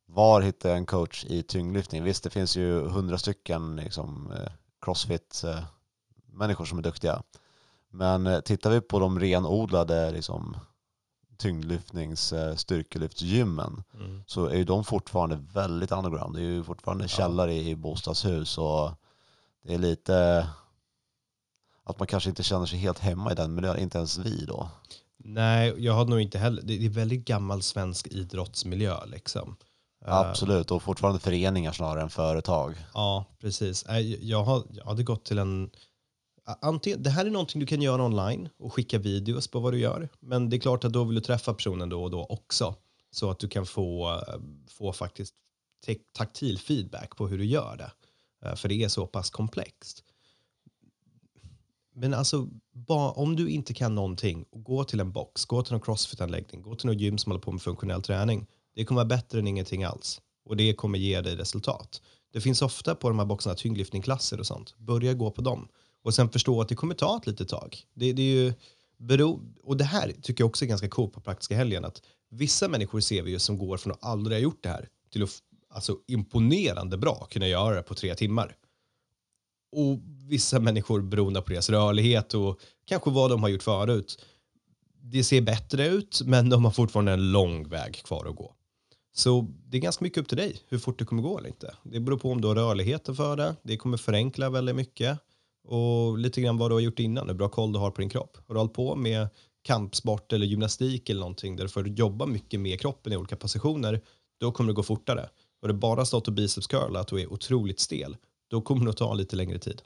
var 0.06 0.40
hittar 0.40 0.68
jag 0.68 0.78
en 0.78 0.86
coach 0.86 1.24
i 1.24 1.42
tyngdlyftning? 1.42 2.04
Visst, 2.04 2.24
det 2.24 2.30
finns 2.30 2.56
ju 2.56 2.88
hundra 2.88 3.18
stycken 3.18 3.76
liksom, 3.76 4.32
eh, 4.32 4.52
crossfit-människor 4.80 6.64
eh, 6.64 6.68
som 6.68 6.78
är 6.78 6.82
duktiga. 6.82 7.22
Men 7.90 8.42
tittar 8.42 8.70
vi 8.70 8.80
på 8.80 8.98
de 8.98 9.20
renodlade 9.20 10.10
liksom, 10.10 10.56
tyngdlyftnings 11.42 12.32
eh, 12.32 12.54
styrkelyftsgymmen 12.54 13.82
mm. 13.94 14.22
så 14.26 14.46
är 14.46 14.56
ju 14.56 14.64
de 14.64 14.84
fortfarande 14.84 15.40
väldigt 15.52 15.92
underground. 15.92 16.36
Det 16.36 16.40
är 16.40 16.44
ju 16.44 16.64
fortfarande 16.64 17.04
ja. 17.04 17.08
källare 17.08 17.54
i 17.54 17.76
bostadshus 17.76 18.58
och 18.58 18.90
det 19.64 19.74
är 19.74 19.78
lite 19.78 20.48
att 21.84 21.98
man 21.98 22.08
kanske 22.08 22.30
inte 22.30 22.42
känner 22.42 22.66
sig 22.66 22.78
helt 22.78 22.98
hemma 22.98 23.32
i 23.32 23.34
den 23.34 23.54
miljön, 23.54 23.78
inte 23.78 23.98
ens 23.98 24.18
vi 24.18 24.44
då. 24.44 24.68
Nej, 25.16 25.74
jag 25.78 25.92
har 25.92 26.04
nog 26.04 26.20
inte 26.20 26.38
heller, 26.38 26.62
det 26.62 26.84
är 26.84 26.88
väldigt 26.88 27.24
gammal 27.24 27.62
svensk 27.62 28.06
idrottsmiljö 28.06 29.06
liksom. 29.06 29.56
Eh, 30.06 30.14
Absolut, 30.14 30.70
och 30.70 30.82
fortfarande 30.82 31.20
föreningar 31.20 31.72
snarare 31.72 32.02
än 32.02 32.10
företag. 32.10 32.74
Ja, 32.94 33.24
precis. 33.40 33.84
Jag, 34.20 34.44
har, 34.44 34.62
jag 34.70 34.84
hade 34.84 35.02
gått 35.02 35.24
till 35.24 35.38
en 35.38 35.70
Antingen, 36.44 37.02
det 37.02 37.10
här 37.10 37.26
är 37.26 37.30
någonting 37.30 37.60
du 37.60 37.66
kan 37.66 37.82
göra 37.82 38.04
online 38.04 38.48
och 38.58 38.72
skicka 38.72 38.98
videos 38.98 39.48
på 39.48 39.60
vad 39.60 39.72
du 39.72 39.78
gör. 39.78 40.08
Men 40.20 40.50
det 40.50 40.56
är 40.56 40.60
klart 40.60 40.84
att 40.84 40.92
då 40.92 41.04
vill 41.04 41.14
du 41.14 41.20
träffa 41.20 41.54
personen 41.54 41.88
då 41.88 42.02
och 42.02 42.10
då 42.10 42.24
också. 42.24 42.74
Så 43.10 43.30
att 43.30 43.38
du 43.38 43.48
kan 43.48 43.66
få, 43.66 44.10
eh, 44.10 44.40
få 44.68 44.92
faktiskt 44.92 45.34
taktil 46.12 46.58
feedback 46.58 47.16
på 47.16 47.28
hur 47.28 47.38
du 47.38 47.44
gör 47.44 47.76
det. 47.76 47.92
Eh, 48.48 48.54
för 48.54 48.68
det 48.68 48.82
är 48.82 48.88
så 48.88 49.06
pass 49.06 49.30
komplext. 49.30 50.04
Men 51.94 52.14
alltså, 52.14 52.48
om 53.14 53.36
du 53.36 53.48
inte 53.48 53.74
kan 53.74 53.94
någonting, 53.94 54.44
gå 54.52 54.84
till 54.84 55.00
en 55.00 55.12
box, 55.12 55.44
gå 55.44 55.62
till 55.62 55.74
en 55.74 55.80
crossfit-anläggning, 55.80 56.62
gå 56.62 56.74
till 56.74 56.86
något 56.86 57.00
gym 57.00 57.18
som 57.18 57.32
håller 57.32 57.42
på 57.42 57.52
med 57.52 57.62
funktionell 57.62 58.02
träning. 58.02 58.46
Det 58.74 58.84
kommer 58.84 58.98
vara 58.98 59.08
bättre 59.08 59.38
än 59.38 59.46
ingenting 59.46 59.84
alls. 59.84 60.20
Och 60.44 60.56
det 60.56 60.74
kommer 60.74 60.98
ge 60.98 61.20
dig 61.20 61.36
resultat. 61.36 62.02
Det 62.32 62.40
finns 62.40 62.62
ofta 62.62 62.94
på 62.94 63.08
de 63.08 63.18
här 63.18 63.26
boxarna 63.26 63.56
tyngdlyftningklasser 63.56 64.40
och 64.40 64.46
sånt. 64.46 64.78
Börja 64.78 65.14
gå 65.14 65.30
på 65.30 65.42
dem. 65.42 65.68
Och 66.02 66.14
sen 66.14 66.28
förstå 66.28 66.60
att 66.60 66.68
det 66.68 66.74
kommer 66.74 66.94
ta 66.94 67.16
ett 67.16 67.26
litet 67.26 67.48
tag. 67.48 67.86
Det, 67.94 68.12
det 68.12 68.22
är 68.22 68.44
ju 68.44 68.52
bero, 68.96 69.40
och 69.62 69.76
det 69.76 69.84
här 69.84 70.12
tycker 70.22 70.42
jag 70.42 70.48
också 70.48 70.64
är 70.64 70.68
ganska 70.68 70.88
coolt 70.88 71.12
på 71.12 71.20
praktiska 71.20 71.56
helgen. 71.56 71.84
Att 71.84 72.02
vissa 72.30 72.68
människor 72.68 73.00
ser 73.00 73.22
vi 73.22 73.30
ju 73.30 73.38
som 73.38 73.58
går 73.58 73.76
från 73.76 73.92
att 73.92 74.04
aldrig 74.04 74.36
ha 74.36 74.42
gjort 74.42 74.62
det 74.62 74.68
här 74.68 74.88
till 75.12 75.22
att 75.22 75.30
alltså, 75.70 75.98
imponerande 76.06 76.96
bra 76.96 77.28
kunna 77.30 77.48
göra 77.48 77.74
det 77.74 77.82
på 77.82 77.94
tre 77.94 78.14
timmar. 78.14 78.56
Och 79.72 79.98
vissa 80.28 80.60
människor 80.60 81.00
beroende 81.00 81.42
på 81.42 81.50
deras 81.50 81.70
rörlighet 81.70 82.34
och 82.34 82.60
kanske 82.84 83.10
vad 83.10 83.30
de 83.30 83.42
har 83.42 83.48
gjort 83.48 83.62
förut. 83.62 84.24
Det 85.02 85.24
ser 85.24 85.40
bättre 85.40 85.86
ut 85.86 86.22
men 86.24 86.50
de 86.50 86.64
har 86.64 86.72
fortfarande 86.72 87.12
en 87.12 87.32
lång 87.32 87.68
väg 87.68 88.02
kvar 88.04 88.26
att 88.28 88.36
gå. 88.36 88.54
Så 89.14 89.48
det 89.66 89.76
är 89.76 89.80
ganska 89.80 90.04
mycket 90.04 90.18
upp 90.18 90.28
till 90.28 90.36
dig 90.36 90.60
hur 90.68 90.78
fort 90.78 90.98
det 90.98 91.04
kommer 91.04 91.22
gå 91.22 91.38
eller 91.38 91.48
inte. 91.48 91.74
Det 91.82 92.00
beror 92.00 92.18
på 92.18 92.30
om 92.30 92.40
du 92.40 92.48
har 92.48 92.54
rörligheten 92.54 93.16
för 93.16 93.36
det. 93.36 93.56
Det 93.62 93.76
kommer 93.76 93.96
förenkla 93.96 94.50
väldigt 94.50 94.76
mycket 94.76 95.18
och 95.64 96.18
lite 96.18 96.40
grann 96.40 96.58
vad 96.58 96.70
du 96.70 96.74
har 96.74 96.80
gjort 96.80 96.98
innan, 96.98 97.28
hur 97.28 97.34
bra 97.34 97.48
koll 97.48 97.72
du 97.72 97.78
har 97.78 97.90
på 97.90 98.00
din 98.00 98.10
kropp. 98.10 98.36
Har 98.46 98.54
du 98.54 98.60
hållit 98.60 98.74
på 98.74 98.96
med 98.96 99.28
kampsport 99.62 100.32
eller 100.32 100.46
gymnastik 100.46 101.10
eller 101.10 101.20
någonting 101.20 101.56
där 101.56 101.64
du 101.64 101.68
får 101.70 101.88
jobba 101.88 102.26
mycket 102.26 102.60
med 102.60 102.80
kroppen 102.80 103.12
i 103.12 103.16
olika 103.16 103.36
positioner, 103.36 104.00
då 104.40 104.52
kommer 104.52 104.68
det 104.68 104.74
gå 104.74 104.82
fortare. 104.82 105.28
Har 105.60 105.68
du 105.68 105.74
bara 105.74 106.04
stått 106.04 106.28
och 106.28 106.34
biceps 106.34 106.66
curlat 106.66 107.12
och 107.12 107.20
är 107.20 107.32
otroligt 107.32 107.80
stel, 107.80 108.16
då 108.48 108.60
kommer 108.60 108.84
det 108.84 108.90
att 108.90 108.96
ta 108.96 109.14
lite 109.14 109.36
längre 109.36 109.58
tid. 109.58 109.82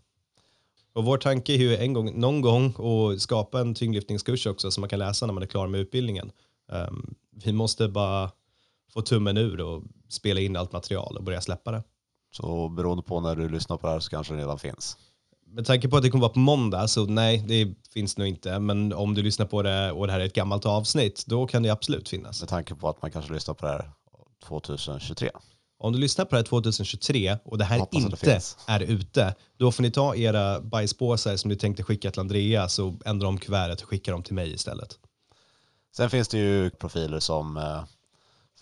Och 0.92 1.04
vår 1.04 1.18
tanke 1.18 1.52
är 1.52 1.58
ju 1.58 1.76
en 1.76 1.92
gång, 1.92 2.20
någon 2.20 2.40
gång 2.40 2.66
att 2.66 3.20
skapa 3.20 3.60
en 3.60 3.74
tyngdlyftningskurs 3.74 4.46
också 4.46 4.70
som 4.70 4.80
man 4.80 4.90
kan 4.90 4.98
läsa 4.98 5.26
när 5.26 5.34
man 5.34 5.42
är 5.42 5.46
klar 5.46 5.66
med 5.66 5.80
utbildningen. 5.80 6.32
Um, 6.68 7.14
vi 7.30 7.52
måste 7.52 7.88
bara 7.88 8.30
få 8.92 9.02
tummen 9.02 9.36
ur 9.36 9.60
och 9.60 9.82
spela 10.08 10.40
in 10.40 10.56
allt 10.56 10.72
material 10.72 11.16
och 11.16 11.24
börja 11.24 11.40
släppa 11.40 11.70
det. 11.70 11.82
Så 12.30 12.68
beroende 12.68 13.02
på 13.02 13.20
när 13.20 13.36
du 13.36 13.48
lyssnar 13.48 13.76
på 13.76 13.86
det 13.86 13.92
här 13.92 14.00
så 14.00 14.10
kanske 14.10 14.34
det 14.34 14.40
redan 14.40 14.58
finns? 14.58 14.98
Med 15.46 15.66
tanke 15.66 15.88
på 15.88 15.96
att 15.96 16.02
det 16.02 16.10
kommer 16.10 16.22
vara 16.22 16.32
på 16.32 16.38
måndag 16.38 16.88
så 16.88 17.06
nej, 17.06 17.44
det 17.48 17.74
finns 17.92 18.18
nog 18.18 18.28
inte. 18.28 18.58
Men 18.58 18.92
om 18.92 19.14
du 19.14 19.22
lyssnar 19.22 19.46
på 19.46 19.62
det 19.62 19.92
och 19.92 20.06
det 20.06 20.12
här 20.12 20.20
är 20.20 20.24
ett 20.24 20.34
gammalt 20.34 20.66
avsnitt, 20.66 21.24
då 21.26 21.46
kan 21.46 21.62
det 21.62 21.70
absolut 21.70 22.08
finnas. 22.08 22.40
Med 22.40 22.48
tanke 22.48 22.74
på 22.74 22.88
att 22.88 23.02
man 23.02 23.10
kanske 23.10 23.32
lyssnar 23.32 23.54
på 23.54 23.66
det 23.66 23.72
här 23.72 23.90
2023. 24.48 25.30
Om 25.78 25.92
du 25.92 25.98
lyssnar 25.98 26.24
på 26.24 26.30
det 26.30 26.36
här 26.36 26.44
2023 26.44 27.38
och 27.44 27.58
det 27.58 27.64
här 27.64 27.78
det 27.90 27.98
inte 27.98 28.16
finns. 28.16 28.56
är 28.66 28.80
ute, 28.80 29.34
då 29.56 29.72
får 29.72 29.82
ni 29.82 29.90
ta 29.90 30.16
era 30.16 30.60
bajspåsar 30.60 31.36
som 31.36 31.48
ni 31.48 31.56
tänkte 31.56 31.82
skicka 31.82 32.10
till 32.10 32.20
Andreas 32.20 32.78
och 32.78 32.94
ändra 33.04 33.28
om 33.28 33.38
kuvertet 33.38 33.82
och 33.82 33.88
skicka 33.88 34.10
dem 34.10 34.22
till 34.22 34.34
mig 34.34 34.52
istället. 34.52 34.98
Sen 35.96 36.10
finns 36.10 36.28
det 36.28 36.38
ju 36.38 36.70
profiler 36.70 37.20
som 37.20 37.56
eh, 37.56 37.84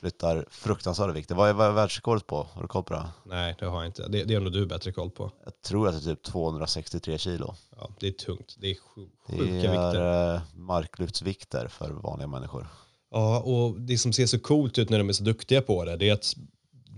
flyttar 0.05 0.47
fruktansvärda 0.51 1.13
vikter. 1.13 1.35
Vad 1.35 1.49
är, 1.51 1.63
är 1.69 1.73
världsrekordet 1.73 2.27
på? 2.27 2.47
Har 2.53 2.63
du 2.63 2.69
koll 2.69 2.85
på 2.85 2.95
det? 2.95 3.09
Nej, 3.27 3.57
det 3.59 3.67
har 3.67 3.77
jag 3.77 3.87
inte. 3.87 4.09
Det, 4.09 4.25
det 4.25 4.35
har 4.35 4.41
nog 4.41 4.53
du 4.53 4.67
bättre 4.67 4.93
koll 4.93 5.11
på. 5.11 5.33
Jag 5.45 5.63
tror 5.63 5.89
att 5.89 6.05
det 6.05 6.11
är 6.11 6.15
typ 6.15 6.23
263 6.25 7.19
kilo. 7.19 7.55
Ja, 7.77 7.91
det 8.01 8.07
är 8.09 8.13
tungt. 8.13 8.57
Det 8.59 8.71
är 8.71 8.75
sju- 8.75 9.09
Det 9.27 9.39
sjuka 9.39 9.53
vikter. 9.55 10.01
är 10.01 10.35
eh, 10.35 10.41
marklyftsvikter 10.55 11.69
för 11.69 11.91
vanliga 11.91 12.27
människor. 12.29 12.67
Ja, 13.11 13.41
och 13.41 13.81
det 13.81 13.99
som 13.99 14.13
ser 14.13 14.27
så 14.27 14.39
coolt 14.39 14.79
ut 14.79 14.91
när 14.91 14.99
de 14.99 15.09
är 15.09 15.13
så 15.13 15.25
duktiga 15.25 15.63
på 15.63 15.85
det, 15.85 15.97
det 15.97 16.09
är 16.09 16.13
att 16.13 16.35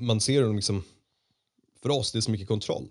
man 0.01 0.21
ser 0.21 0.43
dem 0.43 0.57
liksom, 0.57 0.85
för 1.83 1.89
oss, 1.91 2.13
det 2.13 2.19
är 2.19 2.21
så 2.21 2.31
mycket 2.31 2.49
kontroll. 2.49 2.89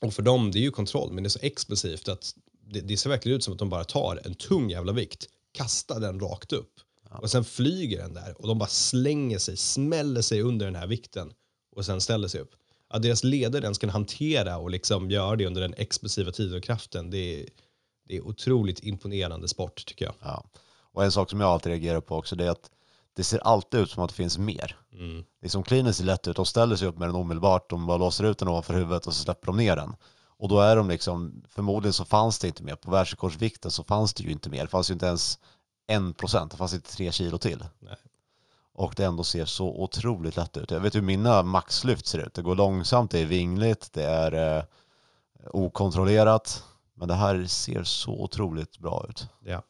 Och 0.00 0.14
för 0.14 0.22
dem, 0.22 0.50
det 0.50 0.58
är 0.58 0.60
ju 0.62 0.70
kontroll, 0.70 1.12
men 1.12 1.22
det 1.24 1.26
är 1.26 1.30
så 1.30 1.38
explosivt 1.42 2.08
att 2.08 2.34
det, 2.72 2.80
det 2.80 2.96
ser 2.96 3.10
verkligen 3.10 3.36
ut 3.36 3.44
som 3.44 3.52
att 3.52 3.58
de 3.58 3.68
bara 3.70 3.84
tar 3.84 4.20
en 4.24 4.34
tung 4.34 4.70
jävla 4.70 4.92
vikt, 4.92 5.26
kastar 5.52 6.00
den 6.00 6.20
rakt 6.20 6.52
upp 6.52 6.72
och 7.18 7.30
sen 7.30 7.44
flyger 7.44 7.98
den 7.98 8.14
där 8.14 8.34
och 8.38 8.48
de 8.48 8.58
bara 8.58 8.68
slänger 8.68 9.38
sig, 9.38 9.56
smäller 9.56 10.22
sig 10.22 10.42
under 10.42 10.66
den 10.66 10.74
här 10.74 10.86
vikten 10.86 11.32
och 11.76 11.84
sen 11.84 12.00
ställer 12.00 12.28
sig 12.28 12.40
upp. 12.40 12.50
Att 12.88 13.02
deras 13.02 13.24
ledare 13.24 13.64
ens 13.64 13.78
kan 13.78 13.90
hantera 13.90 14.58
och 14.58 14.70
liksom 14.70 15.10
göra 15.10 15.36
det 15.36 15.46
under 15.46 15.60
den 15.60 15.74
explosiva 15.76 16.32
tiden 16.32 16.56
och 16.56 16.62
kraften, 16.62 17.10
det 17.10 17.40
är, 17.40 17.48
det 18.08 18.16
är 18.16 18.26
otroligt 18.26 18.84
imponerande 18.84 19.48
sport 19.48 19.86
tycker 19.86 20.04
jag. 20.04 20.14
Ja. 20.22 20.44
Och 20.92 21.04
en 21.04 21.12
sak 21.12 21.30
som 21.30 21.40
jag 21.40 21.50
alltid 21.50 21.72
reagerar 21.72 22.00
på 22.00 22.16
också 22.16 22.36
det 22.36 22.44
är 22.46 22.50
att 22.50 22.70
det 23.16 23.24
ser 23.24 23.38
alltid 23.38 23.80
ut 23.80 23.90
som 23.90 24.02
att 24.04 24.10
det 24.10 24.16
finns 24.16 24.38
mer. 24.38 24.76
Mm. 24.92 25.24
Liksom 25.42 25.62
cleanen 25.62 25.94
ser 25.94 26.04
lätt 26.04 26.28
ut, 26.28 26.36
de 26.36 26.46
ställer 26.46 26.76
sig 26.76 26.88
upp 26.88 26.98
med 26.98 27.08
den 27.08 27.16
omedelbart, 27.16 27.70
de 27.70 27.86
bara 27.86 27.96
låser 27.96 28.24
ut 28.24 28.38
den 28.38 28.48
ovanför 28.48 28.74
huvudet 28.74 29.06
och 29.06 29.14
så 29.14 29.22
släpper 29.22 29.46
de 29.46 29.56
ner 29.56 29.76
den. 29.76 29.96
Och 30.38 30.48
då 30.48 30.60
är 30.60 30.76
de 30.76 30.88
liksom, 30.88 31.42
förmodligen 31.48 31.92
så 31.92 32.04
fanns 32.04 32.38
det 32.38 32.46
inte 32.48 32.62
mer, 32.62 32.74
på 32.76 32.90
världsrekordsvikten 32.90 33.70
så 33.70 33.84
fanns 33.84 34.14
det 34.14 34.22
ju 34.22 34.30
inte 34.30 34.50
mer, 34.50 34.62
det 34.62 34.68
fanns 34.68 34.90
ju 34.90 34.94
inte 34.94 35.06
ens 35.06 35.38
en 35.86 36.14
procent, 36.14 36.50
det 36.50 36.56
fanns 36.56 36.74
inte 36.74 36.92
tre 36.92 37.12
kilo 37.12 37.38
till. 37.38 37.64
Nej. 37.78 37.96
Och 38.72 38.94
det 38.96 39.04
ändå 39.04 39.24
ser 39.24 39.44
så 39.44 39.68
otroligt 39.68 40.36
lätt 40.36 40.56
ut. 40.56 40.70
Jag 40.70 40.80
vet 40.80 40.94
hur 40.94 41.02
mina 41.02 41.42
maxlyft 41.42 42.06
ser 42.06 42.18
ut, 42.18 42.34
det 42.34 42.42
går 42.42 42.54
långsamt, 42.54 43.10
det 43.10 43.18
är 43.18 43.26
vingligt, 43.26 43.92
det 43.92 44.04
är 44.04 44.56
eh, 44.56 44.64
okontrollerat. 45.50 46.64
Men 46.94 47.08
det 47.08 47.14
här 47.14 47.44
ser 47.44 47.84
så 47.84 48.12
otroligt 48.12 48.78
bra 48.78 49.06
ut. 49.08 49.26
Ja. 49.44 49.62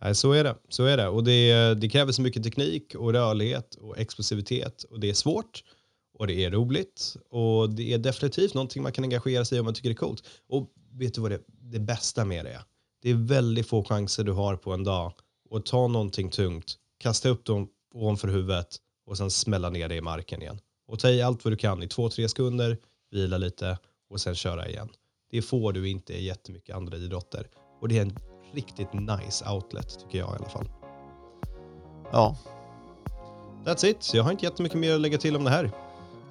Nej, 0.00 0.14
så 0.14 0.32
är 0.32 0.44
det. 0.44 0.56
Så 0.68 0.84
är 0.84 0.96
det. 0.96 1.08
Och 1.08 1.24
det, 1.24 1.74
det 1.74 1.88
kräver 1.88 2.12
så 2.12 2.22
mycket 2.22 2.44
teknik 2.44 2.94
och 2.94 3.12
rörlighet 3.12 3.74
och 3.74 3.98
explosivitet 3.98 4.82
och 4.82 5.00
det 5.00 5.10
är 5.10 5.14
svårt 5.14 5.64
och 6.18 6.26
det 6.26 6.44
är 6.44 6.50
roligt 6.50 7.16
och 7.30 7.70
det 7.70 7.92
är 7.92 7.98
definitivt 7.98 8.54
någonting 8.54 8.82
man 8.82 8.92
kan 8.92 9.04
engagera 9.04 9.44
sig 9.44 9.56
i 9.56 9.60
om 9.60 9.64
man 9.64 9.74
tycker 9.74 9.88
det 9.88 9.94
är 9.94 9.96
coolt. 9.96 10.24
Och 10.48 10.70
vet 10.92 11.14
du 11.14 11.20
vad 11.20 11.30
det, 11.30 11.40
det 11.46 11.80
bästa 11.80 12.24
med 12.24 12.44
det 12.44 12.52
är? 12.52 12.62
Det 13.02 13.10
är 13.10 13.14
väldigt 13.14 13.68
få 13.68 13.84
chanser 13.84 14.24
du 14.24 14.32
har 14.32 14.56
på 14.56 14.72
en 14.72 14.84
dag 14.84 15.12
att 15.52 15.66
ta 15.66 15.88
någonting 15.88 16.30
tungt, 16.30 16.76
kasta 16.98 17.28
upp 17.28 17.44
dem 17.44 17.68
ovanför 17.94 18.28
huvudet 18.28 18.76
och 19.06 19.16
sen 19.16 19.30
smälla 19.30 19.70
ner 19.70 19.88
det 19.88 19.94
i 19.94 20.00
marken 20.00 20.42
igen. 20.42 20.60
Och 20.88 20.98
ta 20.98 21.08
i 21.08 21.22
allt 21.22 21.44
vad 21.44 21.52
du 21.52 21.56
kan 21.56 21.82
i 21.82 21.88
två, 21.88 22.08
tre 22.08 22.28
sekunder, 22.28 22.78
vila 23.10 23.38
lite 23.38 23.78
och 24.10 24.20
sen 24.20 24.34
köra 24.34 24.68
igen. 24.68 24.88
Det 25.30 25.42
får 25.42 25.72
du 25.72 25.88
inte 25.88 26.12
i 26.12 26.24
jättemycket 26.24 26.76
andra 26.76 26.96
idrotter. 26.96 27.46
Och 27.80 27.88
det 27.88 27.98
är 27.98 28.02
en 28.02 28.16
riktigt 28.52 28.92
nice 28.92 29.50
outlet 29.50 29.98
tycker 30.00 30.18
jag 30.18 30.34
i 30.34 30.36
alla 30.38 30.48
fall. 30.48 30.68
Ja, 32.12 32.36
That's 33.64 33.86
it. 33.86 34.10
Jag 34.14 34.22
har 34.22 34.30
inte 34.30 34.44
jättemycket 34.44 34.78
mer 34.78 34.94
att 34.94 35.00
lägga 35.00 35.18
till 35.18 35.36
om 35.36 35.44
det 35.44 35.50
här. 35.50 35.70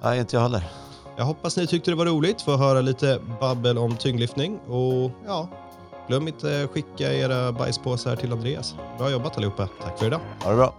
nej 0.02 0.20
inte 0.20 0.36
jag 0.36 0.42
heller. 0.42 0.64
Jag 1.16 1.24
hoppas 1.24 1.56
ni 1.56 1.66
tyckte 1.66 1.90
det 1.90 1.94
var 1.94 2.06
roligt 2.06 2.42
för 2.42 2.54
att 2.54 2.60
höra 2.60 2.80
lite 2.80 3.20
babbel 3.40 3.78
om 3.78 3.96
tyngdlyftning 3.96 4.58
och 4.58 5.10
ja, 5.26 5.48
glöm 6.08 6.28
inte 6.28 6.68
skicka 6.72 7.14
era 7.14 7.52
bajspåsar 7.52 8.16
till 8.16 8.32
Andreas. 8.32 8.74
Bra 8.98 9.10
jobbat 9.10 9.36
allihopa. 9.36 9.68
Tack 9.82 9.98
för 9.98 10.06
idag. 10.06 10.20
Ha 10.42 10.50
det 10.50 10.56
bra. 10.56 10.74